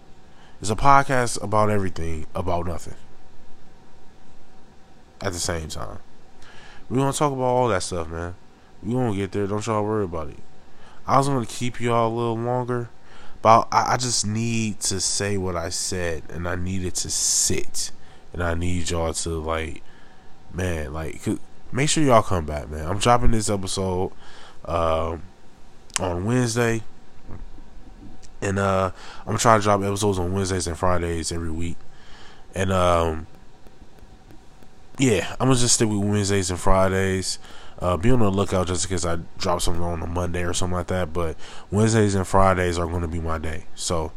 It's 0.60 0.70
a 0.70 0.76
podcast 0.76 1.42
about 1.42 1.70
everything, 1.70 2.26
about 2.36 2.68
nothing. 2.68 2.96
At 5.22 5.34
the 5.34 5.40
same 5.40 5.70
time. 5.70 6.00
We're 6.92 6.98
gonna 6.98 7.14
talk 7.14 7.34
about 7.34 7.44
all 7.44 7.68
that 7.70 7.82
stuff, 7.82 8.10
man. 8.10 8.36
We 8.84 8.94
gonna 8.94 9.16
get 9.16 9.32
there. 9.32 9.48
Don't 9.48 9.66
y'all 9.66 9.84
worry 9.84 10.04
about 10.04 10.28
it. 10.28 10.38
I 11.08 11.18
was 11.18 11.28
gonna 11.28 11.48
keep 11.48 11.82
y'all 11.82 12.08
a 12.08 12.16
little 12.16 12.38
longer, 12.38 12.90
but 13.42 13.68
I, 13.72 13.94
I 13.94 13.98
just 13.98 14.28
need 14.28 14.80
to 14.82 15.00
say 15.00 15.38
what 15.38 15.56
I 15.56 15.70
said, 15.70 16.24
and 16.30 16.48
I 16.48 16.56
needed 16.56 16.94
to 16.96 17.10
sit, 17.10 17.90
and 18.34 18.44
I 18.44 18.54
need 18.54 18.92
y'all 18.92 19.14
to 19.14 19.30
like, 19.30 19.82
man, 20.54 20.94
like, 20.94 21.22
make 21.72 21.90
sure 21.90 22.04
y'all 22.04 22.22
come 22.22 22.46
back, 22.46 22.70
man. 22.70 22.86
I'm 22.88 23.00
dropping 23.00 23.32
this 23.32 23.50
episode. 23.50 24.12
Um, 24.66 25.24
on 26.00 26.26
Wednesday. 26.26 26.82
And 28.42 28.58
uh 28.58 28.92
I'm 29.28 29.38
trying 29.38 29.60
to 29.60 29.64
drop 29.64 29.82
episodes 29.82 30.18
on 30.18 30.34
Wednesdays 30.34 30.68
and 30.68 30.78
Fridays 30.78 31.32
every 31.32 31.52
week. 31.52 31.78
And 32.56 32.72
um 32.72 33.28
yeah, 35.02 35.36
I'm 35.40 35.48
gonna 35.48 35.60
just 35.60 35.76
stick 35.76 35.90
with 35.90 35.98
Wednesdays 35.98 36.52
and 36.52 36.60
Fridays. 36.60 37.40
Uh, 37.80 37.98
be 37.98 38.12
on 38.12 38.20
the 38.20 38.30
lookout 38.30 38.68
just 38.68 38.86
in 38.86 38.90
case 38.90 39.04
I 39.04 39.18
drop 39.40 39.60
something 39.60 39.82
on 39.82 40.04
a 40.04 40.06
Monday 40.08 40.44
or 40.44 40.54
something 40.54 40.76
like 40.76 40.88
that. 40.88 41.12
But 41.12 41.36
Wednesdays 41.72 42.14
and 42.14 42.28
Fridays 42.28 42.78
are 42.78 42.86
going 42.86 43.02
to 43.02 43.08
be 43.08 43.20
my 43.20 43.40
day. 43.40 43.66
So 43.74 44.12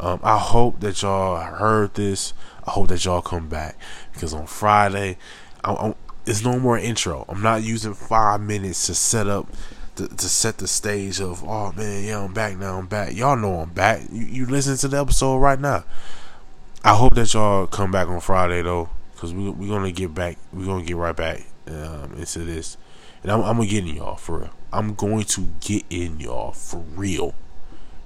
um, 0.00 0.20
I 0.22 0.38
hope 0.38 0.80
that 0.80 1.02
y'all 1.02 1.36
heard 1.36 1.92
this. 1.92 2.32
I 2.66 2.70
hope 2.70 2.88
that 2.88 3.04
y'all 3.04 3.20
come 3.20 3.50
back 3.50 3.76
because 4.14 4.32
on 4.32 4.46
Friday, 4.46 5.18
I, 5.62 5.72
I, 5.74 5.94
it's 6.24 6.42
no 6.42 6.58
more 6.58 6.78
intro. 6.78 7.26
I'm 7.28 7.42
not 7.42 7.62
using 7.62 7.92
five 7.92 8.40
minutes 8.40 8.86
to 8.86 8.94
set 8.94 9.26
up 9.26 9.46
to, 9.96 10.08
to, 10.08 10.28
set 10.30 10.56
the 10.56 10.66
stage 10.66 11.20
of 11.20 11.44
oh 11.44 11.72
man, 11.72 12.04
yeah, 12.04 12.24
I'm 12.24 12.32
back 12.32 12.56
now. 12.56 12.78
I'm 12.78 12.86
back. 12.86 13.14
Y'all 13.14 13.36
know 13.36 13.56
I'm 13.56 13.70
back. 13.70 14.00
You, 14.10 14.24
you 14.24 14.46
listen 14.46 14.78
to 14.78 14.88
the 14.88 14.98
episode 14.98 15.36
right 15.36 15.60
now. 15.60 15.84
I 16.82 16.94
hope 16.94 17.14
that 17.16 17.34
y'all 17.34 17.66
come 17.66 17.90
back 17.90 18.08
on 18.08 18.20
Friday 18.20 18.62
though, 18.62 18.88
because 19.20 19.34
we 19.34 19.50
we 19.50 19.68
gonna 19.68 19.92
get 19.92 20.14
back. 20.14 20.38
We 20.50 20.64
gonna 20.64 20.82
get 20.82 20.96
right 20.96 21.14
back 21.14 21.46
um, 21.66 22.14
into 22.16 22.38
this, 22.38 22.78
and 23.22 23.30
I'm, 23.30 23.42
I'm 23.42 23.56
gonna 23.56 23.68
get 23.68 23.86
in 23.86 23.96
y'all 23.96 24.16
for 24.16 24.38
real. 24.38 24.50
I'm 24.72 24.94
going 24.94 25.24
to 25.24 25.48
get 25.60 25.84
in 25.90 26.20
y'all 26.20 26.52
for 26.52 26.78
real 26.78 27.34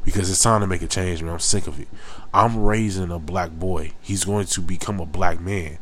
because 0.05 0.29
it's 0.29 0.43
time 0.43 0.61
to 0.63 0.67
make 0.67 0.83
a 0.83 0.89
change, 0.89 1.23
man. 1.23 1.35
I'm 1.35 1.39
sick 1.39 1.69
of 1.69 1.79
it. 1.79 1.87
I'm 2.33 2.65
raising 2.65 3.13
a 3.13 3.21
black 3.21 3.53
boy. 3.53 3.93
He's 4.01 4.25
going 4.25 4.47
to 4.47 4.61
become 4.61 4.99
a 4.99 5.07
black 5.07 5.41
man. 5.41 5.79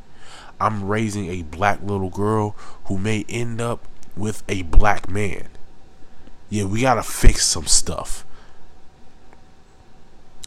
I'm 0.60 0.86
raising 0.86 1.30
a 1.30 1.42
black 1.42 1.80
little 1.82 2.10
girl 2.10 2.54
who 2.86 2.98
may 2.98 3.24
end 3.28 3.60
up 3.60 3.88
with 4.16 4.42
a 4.48 4.62
black 4.62 5.08
man. 5.08 5.48
Yeah, 6.50 6.64
we 6.64 6.82
gotta 6.82 7.02
fix 7.02 7.46
some 7.46 7.66
stuff. 7.66 8.26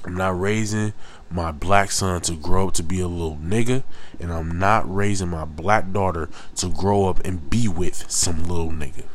I'm 0.06 0.16
not 0.16 0.40
raising 0.40 0.94
my 1.30 1.52
black 1.52 1.92
son 1.92 2.22
to 2.22 2.34
grow 2.36 2.68
up 2.68 2.76
to 2.76 2.84
be 2.84 3.00
a 3.00 3.08
little 3.08 3.38
nigga, 3.38 3.84
and 4.20 4.32
I'm 4.32 4.60
not 4.60 4.94
raising 4.94 5.30
my 5.30 5.46
black 5.46 5.92
daughter 5.92 6.30
to 6.58 6.70
grow 6.70 7.08
up 7.10 7.20
and 7.26 7.50
be 7.50 7.68
with 7.68 8.10
some 8.10 8.44
little 8.44 8.72
nigga. 8.72 9.06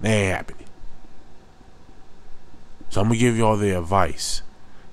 That 0.00 0.08
ain't 0.08 0.34
happening. 0.34 0.66
So 2.90 3.00
I'm 3.00 3.08
gonna 3.08 3.18
give 3.18 3.36
y'all 3.36 3.56
the 3.56 3.76
advice 3.76 4.42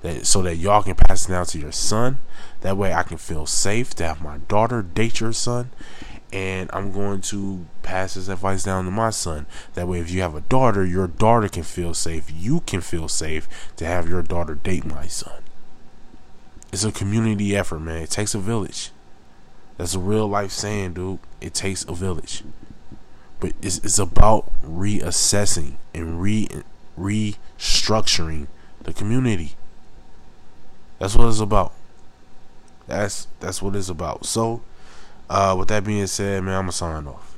that 0.02 0.26
so 0.26 0.42
that 0.42 0.56
y'all 0.56 0.82
can 0.82 0.94
pass 0.94 1.26
it 1.26 1.32
down 1.32 1.46
to 1.46 1.58
your 1.58 1.72
son. 1.72 2.18
That 2.60 2.76
way 2.76 2.92
I 2.92 3.02
can 3.02 3.18
feel 3.18 3.46
safe 3.46 3.94
to 3.94 4.06
have 4.06 4.22
my 4.22 4.38
daughter 4.38 4.82
date 4.82 5.20
your 5.20 5.32
son. 5.32 5.70
And 6.32 6.68
I'm 6.72 6.90
going 6.92 7.20
to 7.22 7.66
pass 7.82 8.14
this 8.14 8.28
advice 8.28 8.64
down 8.64 8.84
to 8.84 8.90
my 8.90 9.10
son. 9.10 9.46
That 9.74 9.86
way, 9.86 10.00
if 10.00 10.10
you 10.10 10.20
have 10.22 10.34
a 10.34 10.40
daughter, 10.40 10.84
your 10.84 11.06
daughter 11.06 11.48
can 11.48 11.62
feel 11.62 11.94
safe. 11.94 12.30
You 12.34 12.60
can 12.60 12.80
feel 12.80 13.08
safe 13.08 13.48
to 13.76 13.86
have 13.86 14.08
your 14.08 14.22
daughter 14.22 14.54
date 14.54 14.84
my 14.84 15.06
son. 15.06 15.42
It's 16.72 16.84
a 16.84 16.92
community 16.92 17.56
effort, 17.56 17.78
man. 17.78 18.02
It 18.02 18.10
takes 18.10 18.34
a 18.34 18.38
village. 18.38 18.90
That's 19.76 19.94
a 19.94 20.00
real 20.00 20.26
life 20.26 20.50
saying, 20.50 20.94
dude. 20.94 21.20
It 21.40 21.54
takes 21.54 21.84
a 21.84 21.94
village. 21.94 22.42
But 23.38 23.52
it's, 23.62 23.78
it's 23.78 23.98
about 23.98 24.50
reassessing 24.62 25.76
and 25.94 26.20
re 26.20 26.48
restructuring 26.98 28.48
the 28.82 28.92
community. 28.92 29.54
That's 30.98 31.14
what 31.14 31.28
it's 31.28 31.40
about. 31.40 31.72
That's 32.86 33.28
that's 33.40 33.60
what 33.60 33.76
it's 33.76 33.88
about. 33.88 34.24
So, 34.24 34.62
uh, 35.28 35.54
with 35.58 35.68
that 35.68 35.84
being 35.84 36.06
said, 36.06 36.42
man, 36.44 36.54
I'm 36.54 36.62
gonna 36.62 36.72
sign 36.72 37.06
off. 37.06 37.36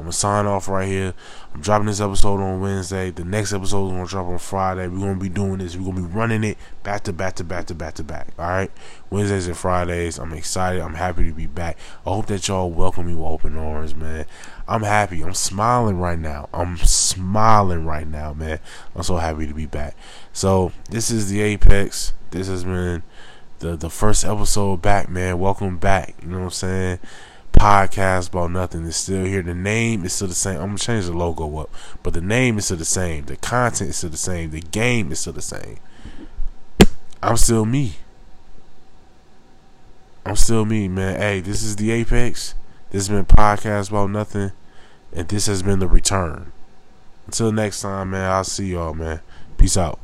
I'm 0.00 0.04
gonna 0.04 0.12
sign 0.12 0.46
off 0.46 0.66
right 0.66 0.88
here. 0.88 1.12
I'm 1.54 1.60
dropping 1.60 1.86
this 1.86 2.00
episode 2.00 2.40
on 2.40 2.60
Wednesday. 2.62 3.10
The 3.10 3.22
next 3.22 3.52
episode 3.52 3.88
is 3.88 3.92
gonna 3.92 4.06
drop 4.06 4.28
on 4.28 4.38
Friday. 4.38 4.88
We're 4.88 4.98
gonna 4.98 5.16
be 5.16 5.28
doing 5.28 5.58
this. 5.58 5.76
We're 5.76 5.92
gonna 5.92 6.06
be 6.06 6.14
running 6.14 6.42
it 6.42 6.56
back 6.82 7.04
to 7.04 7.12
back 7.12 7.34
to 7.34 7.44
back 7.44 7.66
to 7.66 7.74
back 7.74 7.94
to 7.94 8.02
back. 8.02 8.28
All 8.38 8.48
right, 8.48 8.70
Wednesdays 9.10 9.46
and 9.46 9.56
Fridays. 9.58 10.18
I'm 10.18 10.32
excited. 10.32 10.80
I'm 10.80 10.94
happy 10.94 11.26
to 11.28 11.34
be 11.34 11.46
back. 11.46 11.76
I 12.06 12.14
hope 12.14 12.28
that 12.28 12.48
y'all 12.48 12.70
welcome 12.70 13.08
me 13.08 13.14
with 13.14 13.26
open 13.26 13.58
arms, 13.58 13.94
man. 13.94 14.24
I'm 14.66 14.84
happy. 14.84 15.22
I'm 15.22 15.34
smiling 15.34 15.98
right 15.98 16.18
now. 16.18 16.48
I'm 16.54 16.78
smiling 16.78 17.84
right 17.84 18.06
now, 18.06 18.32
man. 18.32 18.58
I'm 18.96 19.02
so 19.02 19.16
happy 19.16 19.46
to 19.46 19.54
be 19.54 19.66
back. 19.66 19.96
So 20.32 20.72
this 20.88 21.10
is 21.10 21.28
the 21.28 21.42
Apex. 21.42 22.14
This 22.30 22.48
has 22.48 22.64
been 22.64 23.02
the 23.58 23.76
the 23.76 23.90
first 23.90 24.24
episode 24.24 24.80
back, 24.80 25.10
man. 25.10 25.38
Welcome 25.38 25.76
back. 25.76 26.14
You 26.22 26.28
know 26.28 26.38
what 26.38 26.44
I'm 26.44 26.50
saying? 26.52 26.98
Podcast 27.60 28.30
about 28.30 28.50
nothing 28.50 28.86
is 28.86 28.96
still 28.96 29.26
here. 29.26 29.42
The 29.42 29.52
name 29.52 30.06
is 30.06 30.14
still 30.14 30.28
the 30.28 30.34
same. 30.34 30.58
I'm 30.60 30.68
gonna 30.68 30.78
change 30.78 31.04
the 31.04 31.12
logo 31.12 31.58
up, 31.58 31.70
but 32.02 32.14
the 32.14 32.22
name 32.22 32.56
is 32.56 32.64
still 32.64 32.78
the 32.78 32.86
same. 32.86 33.26
The 33.26 33.36
content 33.36 33.90
is 33.90 33.98
still 33.98 34.08
the 34.08 34.16
same. 34.16 34.50
The 34.50 34.62
game 34.62 35.12
is 35.12 35.20
still 35.20 35.34
the 35.34 35.42
same. 35.42 35.76
I'm 37.22 37.36
still 37.36 37.66
me. 37.66 37.96
I'm 40.24 40.36
still 40.36 40.64
me, 40.64 40.88
man. 40.88 41.20
Hey, 41.20 41.40
this 41.40 41.62
is 41.62 41.76
the 41.76 41.90
Apex. 41.90 42.54
This 42.92 43.08
has 43.08 43.14
been 43.14 43.26
podcast 43.26 43.90
about 43.90 44.08
nothing, 44.08 44.52
and 45.12 45.28
this 45.28 45.44
has 45.44 45.62
been 45.62 45.80
the 45.80 45.86
return. 45.86 46.52
Until 47.26 47.52
next 47.52 47.82
time, 47.82 48.12
man. 48.12 48.30
I'll 48.30 48.42
see 48.42 48.68
y'all, 48.68 48.94
man. 48.94 49.20
Peace 49.58 49.76
out. 49.76 49.98